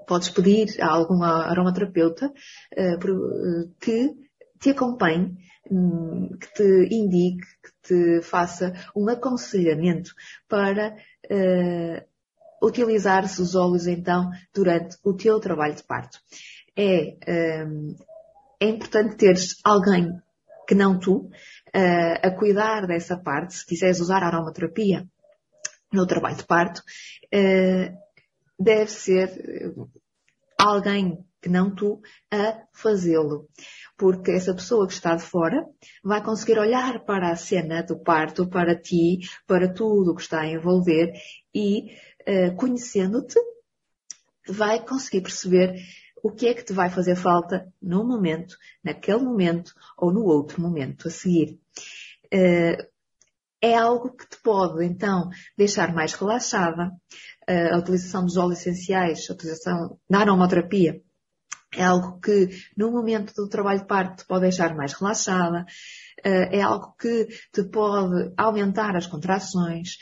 podes 0.07 0.29
pedir 0.29 0.81
a 0.81 0.87
algum 0.87 1.23
aromaterapeuta 1.23 2.27
uh, 2.27 3.73
que 3.79 4.13
te 4.59 4.69
acompanhe, 4.69 5.35
um, 5.69 6.29
que 6.37 6.53
te 6.53 6.95
indique, 6.95 7.45
que 7.63 7.71
te 7.81 8.21
faça 8.21 8.73
um 8.95 9.09
aconselhamento 9.09 10.13
para 10.47 10.95
uh, 11.25 12.65
utilizar-se 12.65 13.41
os 13.41 13.55
óleos 13.55 13.87
então 13.87 14.29
durante 14.53 14.97
o 15.03 15.13
teu 15.13 15.39
trabalho 15.39 15.75
de 15.75 15.83
parto. 15.83 16.19
É, 16.75 17.65
um, 17.65 17.95
é 18.59 18.67
importante 18.67 19.17
teres 19.17 19.55
alguém 19.63 20.09
que 20.67 20.75
não 20.75 20.99
tu 20.99 21.29
uh, 21.75 22.27
a 22.27 22.31
cuidar 22.31 22.85
dessa 22.87 23.17
parte, 23.17 23.55
se 23.55 23.65
quiseres 23.65 23.99
usar 23.99 24.23
aromaterapia 24.23 25.07
no 25.91 26.07
trabalho 26.07 26.37
de 26.37 26.45
parto, 26.45 26.79
uh, 26.79 27.97
deve 28.59 28.91
ser 28.91 29.73
alguém 30.57 31.25
que 31.41 31.49
não 31.49 31.75
tu 31.75 32.01
a 32.31 32.63
fazê-lo. 32.73 33.49
Porque 33.97 34.31
essa 34.31 34.55
pessoa 34.55 34.87
que 34.87 34.93
está 34.93 35.15
de 35.15 35.23
fora 35.23 35.65
vai 36.01 36.23
conseguir 36.23 36.57
olhar 36.57 37.03
para 37.03 37.29
a 37.29 37.35
cena 37.35 37.83
do 37.83 37.99
parto, 38.01 38.47
para 38.47 38.79
ti, 38.79 39.19
para 39.45 39.71
tudo 39.71 40.11
o 40.11 40.15
que 40.15 40.21
está 40.21 40.41
a 40.41 40.47
envolver 40.47 41.11
e 41.53 41.91
eh, 42.25 42.51
conhecendo-te, 42.51 43.37
vai 44.47 44.83
conseguir 44.85 45.21
perceber 45.21 45.75
o 46.23 46.31
que 46.31 46.47
é 46.47 46.53
que 46.53 46.63
te 46.63 46.71
vai 46.71 46.89
fazer 46.89 47.15
falta 47.15 47.71
no 47.81 48.03
momento, 48.07 48.57
naquele 48.81 49.19
momento 49.19 49.75
ou 49.97 50.11
no 50.11 50.23
outro 50.23 50.61
momento 50.61 51.09
a 51.09 51.11
seguir. 51.11 51.59
Uh, 52.33 52.93
é 53.61 53.75
algo 53.75 54.15
que 54.15 54.27
te 54.27 54.41
pode, 54.41 54.83
então, 54.83 55.29
deixar 55.57 55.93
mais 55.93 56.13
relaxada. 56.13 56.91
A 57.47 57.77
utilização 57.77 58.25
dos 58.25 58.35
óleos 58.35 58.59
essenciais, 58.59 59.25
a 59.29 59.33
utilização 59.33 59.97
da 60.09 60.19
aromaterapia, 60.19 61.01
é 61.75 61.83
algo 61.83 62.19
que, 62.19 62.49
no 62.75 62.91
momento 62.91 63.33
do 63.33 63.47
trabalho 63.47 63.79
de 63.79 63.87
parto, 63.87 64.23
te 64.23 64.27
pode 64.27 64.41
deixar 64.41 64.75
mais 64.75 64.93
relaxada. 64.93 65.65
É 66.23 66.61
algo 66.61 66.93
que 66.99 67.27
te 67.51 67.63
pode 67.63 68.33
aumentar 68.37 68.95
as 68.95 69.07
contrações. 69.07 69.97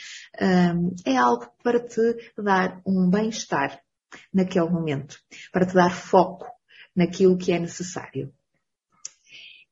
É 1.06 1.16
algo 1.16 1.48
para 1.64 1.80
te 1.80 2.34
dar 2.38 2.82
um 2.86 3.10
bem-estar 3.10 3.80
naquele 4.34 4.70
momento, 4.70 5.18
para 5.52 5.66
te 5.66 5.74
dar 5.74 5.96
foco 5.96 6.46
naquilo 6.96 7.38
que 7.38 7.52
é 7.52 7.60
necessário. 7.60 8.34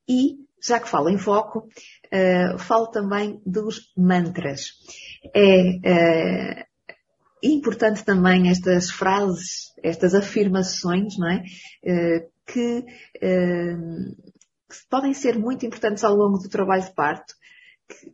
E, 0.07 0.37
já 0.61 0.79
que 0.79 0.89
falo 0.89 1.09
em 1.09 1.17
foco, 1.17 1.59
uh, 1.59 2.57
falo 2.57 2.87
também 2.87 3.41
dos 3.45 3.91
mantras. 3.95 4.73
É 5.33 6.63
uh, 6.63 6.65
importante 7.43 8.03
também 8.03 8.49
estas 8.49 8.89
frases, 8.89 9.71
estas 9.83 10.15
afirmações, 10.15 11.17
não 11.17 11.29
é? 11.29 11.43
Uh, 11.83 12.29
que, 12.51 12.81
que 13.13 14.89
podem 14.89 15.13
ser 15.13 15.37
muito 15.37 15.67
importantes 15.67 16.03
ao 16.03 16.15
longo 16.15 16.39
do 16.39 16.49
trabalho 16.49 16.81
de 16.81 16.91
parto, 16.95 17.35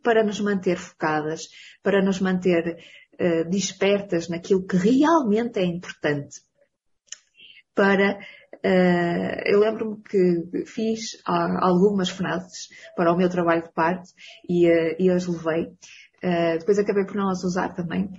para 0.02 0.22
nos 0.22 0.40
manter 0.40 0.76
focadas, 0.76 1.48
para 1.82 2.02
nos 2.02 2.20
manter 2.20 2.78
uh, 3.20 3.48
despertas 3.48 4.28
naquilo 4.28 4.66
que 4.66 4.76
realmente 4.76 5.58
é 5.58 5.64
importante. 5.64 6.40
Para 7.74 8.18
Uh, 8.64 9.42
eu 9.44 9.60
lembro-me 9.60 10.02
que 10.02 10.64
fiz 10.66 11.22
algumas 11.24 12.08
frases 12.08 12.68
para 12.96 13.12
o 13.12 13.16
meu 13.16 13.28
trabalho 13.28 13.62
de 13.62 13.72
parte 13.72 14.12
e, 14.48 14.68
uh, 14.68 14.96
e 14.98 15.08
as 15.08 15.26
levei. 15.26 15.72
depois 16.58 16.78
acabei 16.78 17.04
por 17.04 17.14
não 17.14 17.28
as 17.28 17.44
usar 17.44 17.74
também. 17.74 18.10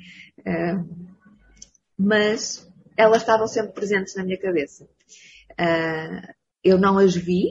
mas 1.98 2.66
elas 2.96 3.24
estavam 3.24 3.48
sempre 3.48 3.74
presentes 3.74 4.16
na 4.16 4.24
minha 4.24 4.40
cabeça. 4.40 4.88
eu 6.64 6.78
não 6.78 6.98
as 6.98 7.16
vi 7.16 7.50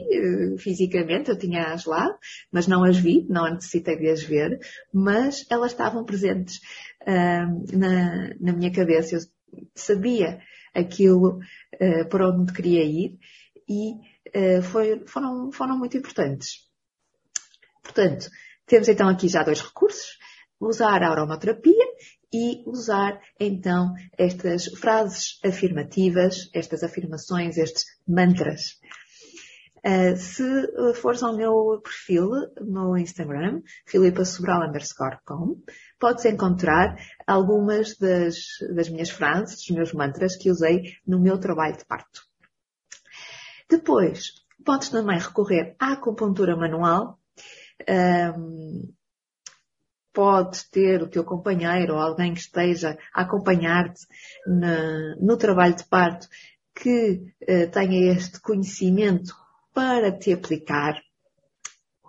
fisicamente, 0.57 1.29
eu 1.29 1.37
tinha-as 1.37 1.85
lá, 1.85 2.07
mas 2.51 2.65
não 2.65 2.83
as 2.83 2.97
vi, 2.97 3.27
não 3.29 3.53
necessitei 3.53 3.95
de 3.95 4.09
as 4.09 4.23
ver, 4.23 4.59
mas 4.91 5.45
elas 5.51 5.71
estavam 5.71 6.03
presentes 6.03 6.59
na, 7.07 8.33
na 8.39 8.53
minha 8.53 8.71
cabeça. 8.71 9.15
Eu 9.15 9.21
sabia 9.75 10.39
aquilo 10.73 11.39
uh, 11.39 12.09
para 12.09 12.29
onde 12.29 12.53
queria 12.53 12.83
ir 12.83 13.17
e 13.67 13.93
uh, 14.35 14.61
foi, 14.61 15.03
foram, 15.07 15.51
foram 15.51 15.77
muito 15.77 15.97
importantes. 15.97 16.67
Portanto, 17.83 18.29
temos 18.65 18.87
então 18.87 19.07
aqui 19.09 19.27
já 19.27 19.43
dois 19.43 19.61
recursos. 19.61 20.17
Usar 20.59 21.03
a 21.03 21.11
aromaterapia 21.11 21.85
e 22.33 22.63
usar 22.67 23.21
então 23.39 23.93
estas 24.17 24.65
frases 24.65 25.39
afirmativas, 25.45 26.49
estas 26.53 26.81
afirmações, 26.81 27.57
estes 27.57 27.85
mantras. 28.07 28.79
Uh, 29.85 30.17
se 30.17 30.43
fores 30.95 31.21
ao 31.21 31.37
meu 31.37 31.79
perfil 31.81 32.29
no 32.59 32.97
Instagram, 32.97 33.61
Filipa 33.85 34.25
Sobral 34.25 34.67
underscore 34.67 35.19
com, 35.23 35.61
podes 35.99 36.25
encontrar 36.25 36.97
algumas 37.25 37.97
das, 37.97 38.35
das 38.75 38.89
minhas 38.89 39.09
frases, 39.09 39.65
dos 39.65 39.75
meus 39.75 39.93
mantras 39.93 40.35
que 40.35 40.51
usei 40.51 40.93
no 41.05 41.19
meu 41.19 41.39
trabalho 41.39 41.77
de 41.77 41.85
parto. 41.85 42.21
Depois, 43.69 44.31
podes 44.63 44.89
também 44.89 45.19
recorrer 45.19 45.75
à 45.79 45.93
acupuntura 45.93 46.55
manual. 46.55 47.19
Um, 48.37 48.93
podes 50.13 50.67
ter 50.69 51.03
o 51.03 51.07
teu 51.07 51.23
companheiro 51.23 51.93
ou 51.93 51.99
alguém 51.99 52.33
que 52.33 52.39
esteja 52.39 52.97
a 53.13 53.21
acompanhar-te 53.21 54.07
no 55.19 55.37
trabalho 55.37 55.75
de 55.75 55.83
parto 55.83 56.27
que 56.73 57.33
uh, 57.43 57.69
tenha 57.71 58.13
este 58.13 58.39
conhecimento 58.41 59.35
para 59.73 60.11
te 60.11 60.33
aplicar 60.33 60.99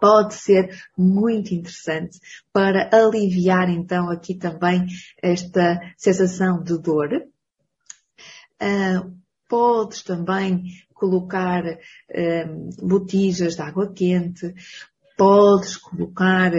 pode 0.01 0.35
ser 0.35 0.71
muito 0.97 1.55
interessante 1.55 2.19
para 2.53 2.91
aliviar 2.93 3.69
então 3.69 4.11
aqui 4.11 4.35
também 4.35 4.87
esta 5.23 5.81
sensação 5.97 6.63
de 6.63 6.79
dor. 6.79 7.09
Uh, 8.61 9.17
podes 9.49 10.03
também 10.03 10.65
colocar 10.95 11.65
uh, 11.65 12.87
botijas 12.87 13.55
de 13.55 13.63
água 13.63 13.93
quente, 13.93 14.55
podes 15.17 15.77
colocar 15.77 16.53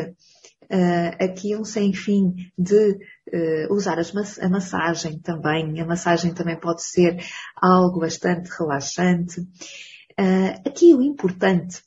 uh, 0.70 1.24
aqui 1.24 1.56
um 1.56 1.64
sem 1.64 1.94
fim 1.94 2.34
de 2.58 2.92
uh, 2.92 3.74
usar 3.74 3.98
a 4.00 4.50
massagem 4.50 5.20
também. 5.20 5.80
A 5.82 5.86
massagem 5.86 6.34
também 6.34 6.60
pode 6.60 6.84
ser 6.84 7.18
algo 7.56 8.00
bastante 8.00 8.50
relaxante. 8.58 9.42
Uh, 9.42 10.68
aqui 10.68 10.94
o 10.94 11.02
importante 11.02 11.82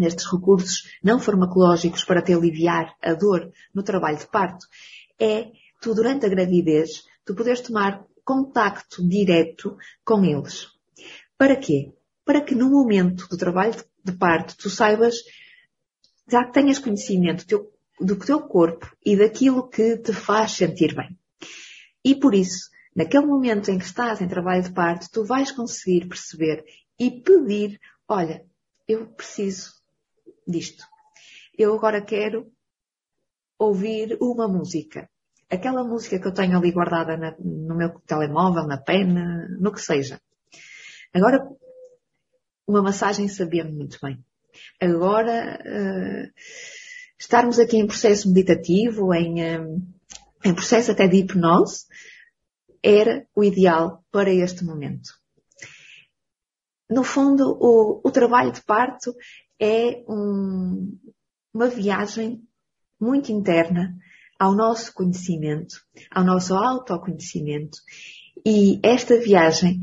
nestes 0.00 0.26
recursos 0.26 0.88
não 1.04 1.20
farmacológicos 1.20 2.04
para 2.04 2.22
te 2.22 2.32
aliviar 2.32 2.96
a 3.02 3.12
dor 3.12 3.52
no 3.74 3.82
trabalho 3.82 4.18
de 4.18 4.26
parto 4.26 4.66
é 5.20 5.52
tu 5.80 5.94
durante 5.94 6.24
a 6.24 6.28
gravidez 6.28 7.04
tu 7.24 7.34
poderes 7.34 7.60
tomar 7.60 8.04
contacto 8.24 9.06
direto 9.06 9.76
com 10.04 10.24
eles. 10.24 10.68
Para 11.36 11.56
quê? 11.56 11.92
Para 12.24 12.40
que 12.40 12.54
no 12.54 12.70
momento 12.70 13.28
do 13.28 13.36
trabalho 13.36 13.74
de 14.04 14.12
parto 14.12 14.56
tu 14.56 14.70
saibas, 14.70 15.16
já 16.30 16.44
tenhas 16.44 16.78
conhecimento 16.78 17.44
do 18.00 18.16
teu 18.16 18.40
corpo 18.40 18.90
e 19.04 19.16
daquilo 19.16 19.68
que 19.68 19.98
te 19.98 20.12
faz 20.12 20.52
sentir 20.52 20.94
bem. 20.94 21.18
E 22.04 22.14
por 22.14 22.34
isso, 22.34 22.70
naquele 22.94 23.26
momento 23.26 23.70
em 23.70 23.78
que 23.78 23.84
estás 23.84 24.20
em 24.20 24.28
trabalho 24.28 24.62
de 24.62 24.72
parto, 24.72 25.10
tu 25.10 25.24
vais 25.24 25.50
conseguir 25.50 26.06
perceber 26.08 26.64
e 26.98 27.10
pedir, 27.10 27.80
olha, 28.08 28.44
eu 28.86 29.06
preciso 29.06 29.79
disto. 30.46 30.84
Eu 31.56 31.74
agora 31.74 32.02
quero 32.02 32.52
ouvir 33.58 34.16
uma 34.20 34.48
música. 34.48 35.08
Aquela 35.50 35.84
música 35.84 36.18
que 36.18 36.26
eu 36.26 36.32
tenho 36.32 36.56
ali 36.56 36.70
guardada 36.70 37.16
na, 37.16 37.36
no 37.38 37.76
meu 37.76 38.00
telemóvel, 38.06 38.66
na 38.66 38.78
pena, 38.78 39.48
no 39.60 39.72
que 39.72 39.80
seja. 39.80 40.20
Agora, 41.12 41.46
uma 42.66 42.82
massagem 42.82 43.28
sabia-me 43.28 43.72
muito 43.72 43.98
bem. 44.00 44.24
Agora, 44.80 45.58
uh, 45.60 46.32
estarmos 47.18 47.58
aqui 47.58 47.76
em 47.76 47.86
processo 47.86 48.28
meditativo, 48.28 49.12
em, 49.12 49.58
um, 49.58 49.92
em 50.44 50.54
processo 50.54 50.92
até 50.92 51.06
de 51.06 51.18
hipnose, 51.18 51.86
era 52.82 53.26
o 53.34 53.44
ideal 53.44 54.04
para 54.10 54.32
este 54.32 54.64
momento. 54.64 55.10
No 56.88 57.04
fundo, 57.04 57.56
o, 57.60 58.00
o 58.02 58.10
trabalho 58.10 58.52
de 58.52 58.62
parto 58.62 59.14
é 59.60 60.02
um, 60.08 60.98
uma 61.52 61.68
viagem 61.68 62.42
muito 62.98 63.30
interna 63.30 63.94
ao 64.38 64.54
nosso 64.54 64.94
conhecimento, 64.94 65.76
ao 66.10 66.24
nosso 66.24 66.54
autoconhecimento. 66.54 67.78
E 68.44 68.80
esta 68.82 69.18
viagem 69.18 69.80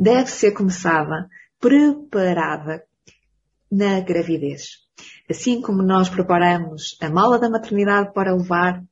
deve 0.00 0.30
ser 0.30 0.52
começada 0.52 1.28
preparada 1.60 2.84
na 3.70 4.00
gravidez. 4.00 4.84
Assim 5.28 5.60
como 5.60 5.82
nós 5.82 6.08
preparamos 6.08 6.96
a 7.00 7.10
mala 7.10 7.38
da 7.38 7.50
maternidade 7.50 8.12
para 8.12 8.34
levar 8.34 8.82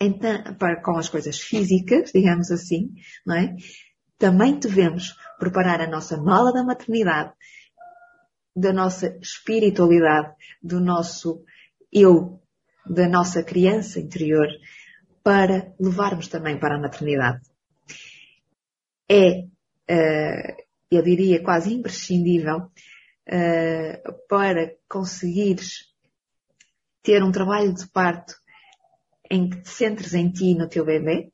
então, 0.00 0.54
para, 0.54 0.80
com 0.80 0.96
as 0.96 1.08
coisas 1.08 1.40
físicas, 1.40 2.12
digamos 2.12 2.50
assim, 2.52 2.92
não 3.26 3.34
é? 3.34 3.56
Também 4.16 4.58
devemos 4.58 5.16
preparar 5.38 5.80
a 5.80 5.88
nossa 5.88 6.16
mala 6.16 6.52
da 6.52 6.62
maternidade 6.62 7.32
da 8.58 8.72
nossa 8.72 9.16
espiritualidade, 9.20 10.34
do 10.62 10.80
nosso 10.80 11.44
eu, 11.92 12.42
da 12.84 13.08
nossa 13.08 13.42
criança 13.42 14.00
interior, 14.00 14.48
para 15.22 15.72
levarmos 15.78 16.28
também 16.28 16.58
para 16.58 16.76
a 16.76 16.80
maternidade. 16.80 17.40
É, 19.08 19.42
uh, 19.42 20.56
eu 20.90 21.02
diria, 21.02 21.42
quase 21.42 21.72
imprescindível 21.72 22.58
uh, 23.28 24.12
para 24.28 24.74
conseguires 24.88 25.94
ter 27.02 27.22
um 27.22 27.30
trabalho 27.30 27.72
de 27.72 27.86
parto 27.88 28.34
em 29.30 29.48
que 29.48 29.60
te 29.60 29.68
centres 29.68 30.14
em 30.14 30.30
ti 30.30 30.52
e 30.52 30.54
no 30.54 30.68
teu 30.68 30.84
bebê, 30.84 31.30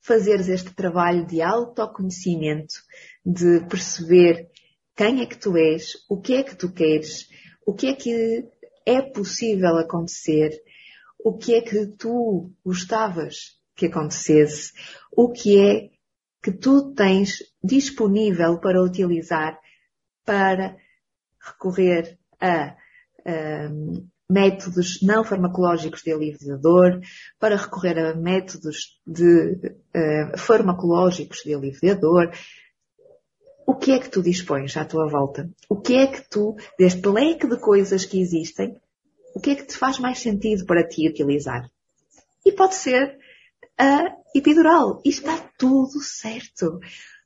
fazeres 0.00 0.48
este 0.48 0.74
trabalho 0.74 1.26
de 1.26 1.40
autoconhecimento, 1.40 2.74
de 3.24 3.60
perceber 3.66 4.50
quem 4.96 5.20
é 5.20 5.26
que 5.26 5.36
tu 5.36 5.56
és, 5.56 5.92
o 6.08 6.20
que 6.20 6.34
é 6.34 6.42
que 6.42 6.56
tu 6.56 6.72
queres, 6.72 7.28
o 7.66 7.74
que 7.74 7.88
é 7.88 7.94
que 7.94 8.48
é 8.86 9.02
possível 9.02 9.76
acontecer, 9.78 10.50
o 11.18 11.36
que 11.36 11.54
é 11.54 11.60
que 11.60 11.86
tu 11.86 12.50
gostavas 12.64 13.58
que 13.74 13.86
acontecesse, 13.86 14.72
o 15.10 15.30
que 15.30 15.58
é 15.58 15.90
que 16.42 16.52
tu 16.52 16.92
tens 16.92 17.42
disponível 17.62 18.60
para 18.60 18.82
utilizar 18.82 19.58
para 20.24 20.76
recorrer 21.40 22.18
a, 22.40 22.76
a 23.26 23.70
métodos 24.28 25.00
não 25.02 25.22
farmacológicos 25.22 26.02
de 26.02 26.12
alívio 26.12 26.48
da 26.48 26.56
dor, 26.56 27.00
para 27.38 27.56
recorrer 27.56 27.98
a 27.98 28.14
métodos 28.14 29.00
de 29.06 29.56
uh, 29.94 30.38
farmacológicos 30.38 31.42
de 31.44 31.54
alívio 31.54 31.94
da 31.94 32.00
dor. 32.00 32.30
O 33.66 33.74
que 33.74 33.92
é 33.92 33.98
que 33.98 34.10
tu 34.10 34.22
dispões 34.22 34.76
à 34.76 34.84
tua 34.84 35.08
volta? 35.08 35.50
O 35.68 35.80
que 35.80 35.94
é 35.94 36.06
que 36.06 36.28
tu, 36.28 36.56
deste 36.78 37.06
leque 37.08 37.46
de 37.46 37.58
coisas 37.58 38.04
que 38.04 38.20
existem, 38.20 38.80
o 39.34 39.40
que 39.40 39.50
é 39.50 39.54
que 39.56 39.66
te 39.66 39.76
faz 39.76 39.98
mais 39.98 40.18
sentido 40.18 40.64
para 40.66 40.86
ti 40.86 41.08
utilizar? 41.08 41.70
E 42.44 42.52
pode 42.52 42.74
ser 42.74 43.18
a 43.78 44.14
epidural. 44.34 45.00
E 45.04 45.08
está 45.08 45.38
tudo 45.58 46.00
certo. 46.00 46.78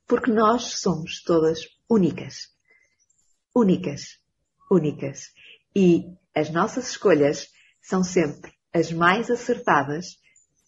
Porque 0.07 0.31
nós 0.31 0.79
somos 0.79 1.21
todas 1.23 1.59
únicas. 1.89 2.49
Únicas. 3.55 4.19
Únicas. 4.71 5.31
E 5.75 6.05
as 6.33 6.49
nossas 6.49 6.89
escolhas 6.89 7.49
são 7.81 8.03
sempre 8.03 8.51
as 8.73 8.91
mais 8.91 9.29
acertadas, 9.29 10.17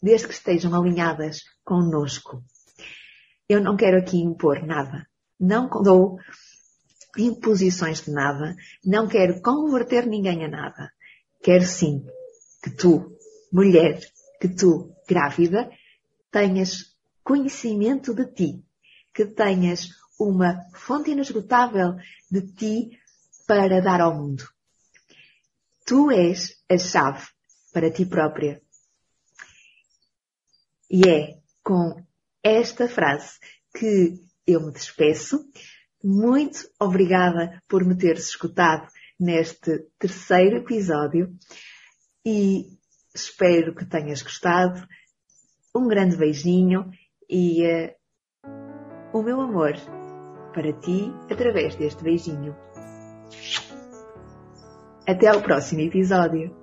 desde 0.01 0.27
que 0.27 0.33
estejam 0.33 0.73
alinhadas 0.75 1.43
conosco. 1.63 2.43
Eu 3.47 3.61
não 3.61 3.75
quero 3.75 3.97
aqui 3.97 4.17
impor 4.17 4.65
nada. 4.65 5.07
Não 5.41 5.67
dou 5.67 6.19
imposições 7.17 8.03
de 8.03 8.11
nada. 8.11 8.55
Não 8.85 9.07
quero 9.07 9.41
converter 9.41 10.05
ninguém 10.05 10.45
a 10.45 10.47
nada. 10.47 10.93
Quero 11.41 11.65
sim 11.65 12.05
que 12.63 12.69
tu, 12.69 13.17
mulher, 13.51 13.99
que 14.39 14.47
tu, 14.47 14.95
grávida, 15.09 15.67
tenhas 16.31 16.95
conhecimento 17.23 18.13
de 18.13 18.25
ti, 18.31 18.63
que 19.11 19.25
tenhas 19.25 19.89
uma 20.19 20.61
fonte 20.75 21.09
inesgotável 21.09 21.95
de 22.29 22.41
ti 22.53 22.99
para 23.47 23.81
dar 23.81 23.99
ao 23.99 24.15
mundo. 24.15 24.47
Tu 25.85 26.11
és 26.11 26.55
a 26.69 26.77
chave 26.77 27.27
para 27.73 27.91
ti 27.91 28.05
própria. 28.05 28.61
E 30.89 31.07
é 31.09 31.39
com 31.63 32.05
esta 32.43 32.87
frase 32.87 33.39
que 33.73 34.21
eu 34.45 34.61
me 34.61 34.71
despeço. 34.71 35.39
Muito 36.03 36.67
obrigada 36.79 37.61
por 37.67 37.85
me 37.85 37.95
teres 37.95 38.27
escutado 38.27 38.87
neste 39.19 39.85
terceiro 39.99 40.57
episódio 40.57 41.35
e 42.25 42.65
espero 43.13 43.75
que 43.75 43.85
tenhas 43.85 44.21
gostado. 44.21 44.85
Um 45.75 45.87
grande 45.87 46.17
beijinho 46.17 46.89
e 47.29 47.63
uh, 47.63 49.17
o 49.17 49.21
meu 49.21 49.39
amor 49.39 49.73
para 50.53 50.73
ti 50.73 51.11
através 51.29 51.75
deste 51.75 52.03
beijinho. 52.03 52.55
Até 55.07 55.27
ao 55.27 55.41
próximo 55.41 55.81
episódio. 55.81 56.60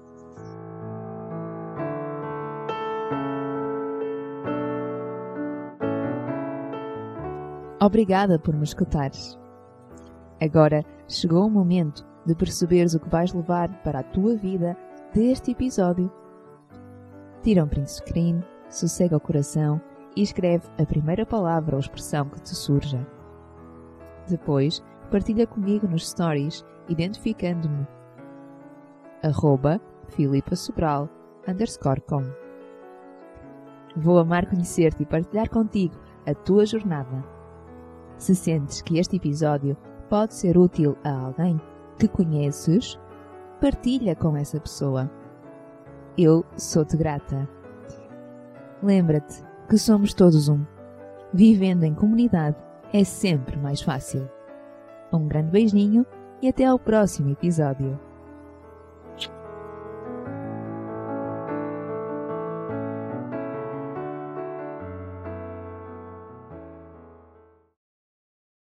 Obrigada 7.80 8.38
por 8.40 8.56
me 8.56 8.64
escutares. 8.64 9.38
Agora 10.40 10.84
chegou 11.06 11.46
o 11.46 11.50
momento 11.50 12.04
de 12.26 12.34
perceberes 12.34 12.94
o 12.94 13.00
que 13.00 13.08
vais 13.08 13.32
levar 13.32 13.68
para 13.82 14.00
a 14.00 14.02
tua 14.02 14.36
vida 14.36 14.76
deste 15.14 15.52
episódio. 15.52 16.10
Tira 17.42 17.62
um 17.62 17.68
print 17.68 17.90
screen, 17.90 18.42
sossega 18.68 19.16
o 19.16 19.20
coração 19.20 19.80
e 20.16 20.22
escreve 20.22 20.68
a 20.76 20.84
primeira 20.84 21.24
palavra 21.24 21.76
ou 21.76 21.80
expressão 21.80 22.28
que 22.28 22.40
te 22.40 22.54
surja. 22.54 23.06
Depois, 24.28 24.82
partilha 25.10 25.46
comigo 25.46 25.86
nos 25.86 26.10
stories, 26.10 26.64
identificando-me 26.88 27.86
arroba 29.22 29.80
Filipa 30.08 30.56
Sobral, 30.56 31.08
underscore 31.46 32.00
com. 32.02 32.22
Vou 33.96 34.18
amar 34.18 34.46
conhecer-te 34.46 35.02
e 35.02 35.06
partilhar 35.06 35.48
contigo 35.48 35.94
a 36.26 36.34
tua 36.34 36.66
jornada. 36.66 37.37
Se 38.18 38.34
sentes 38.34 38.82
que 38.82 38.98
este 38.98 39.16
episódio 39.16 39.76
pode 40.08 40.34
ser 40.34 40.58
útil 40.58 40.98
a 41.04 41.10
alguém 41.10 41.60
que 41.98 42.08
conheces, 42.08 42.98
partilha 43.60 44.14
com 44.16 44.36
essa 44.36 44.60
pessoa. 44.60 45.10
Eu 46.16 46.44
sou-te 46.56 46.96
grata. 46.96 47.48
Lembra-te 48.82 49.42
que 49.68 49.78
somos 49.78 50.12
todos 50.14 50.48
um. 50.48 50.64
Vivendo 51.32 51.84
em 51.84 51.94
comunidade 51.94 52.56
é 52.92 53.04
sempre 53.04 53.56
mais 53.56 53.80
fácil. 53.80 54.28
Um 55.12 55.28
grande 55.28 55.50
beijinho 55.50 56.04
e 56.42 56.48
até 56.48 56.64
ao 56.64 56.78
próximo 56.78 57.30
episódio. 57.30 58.07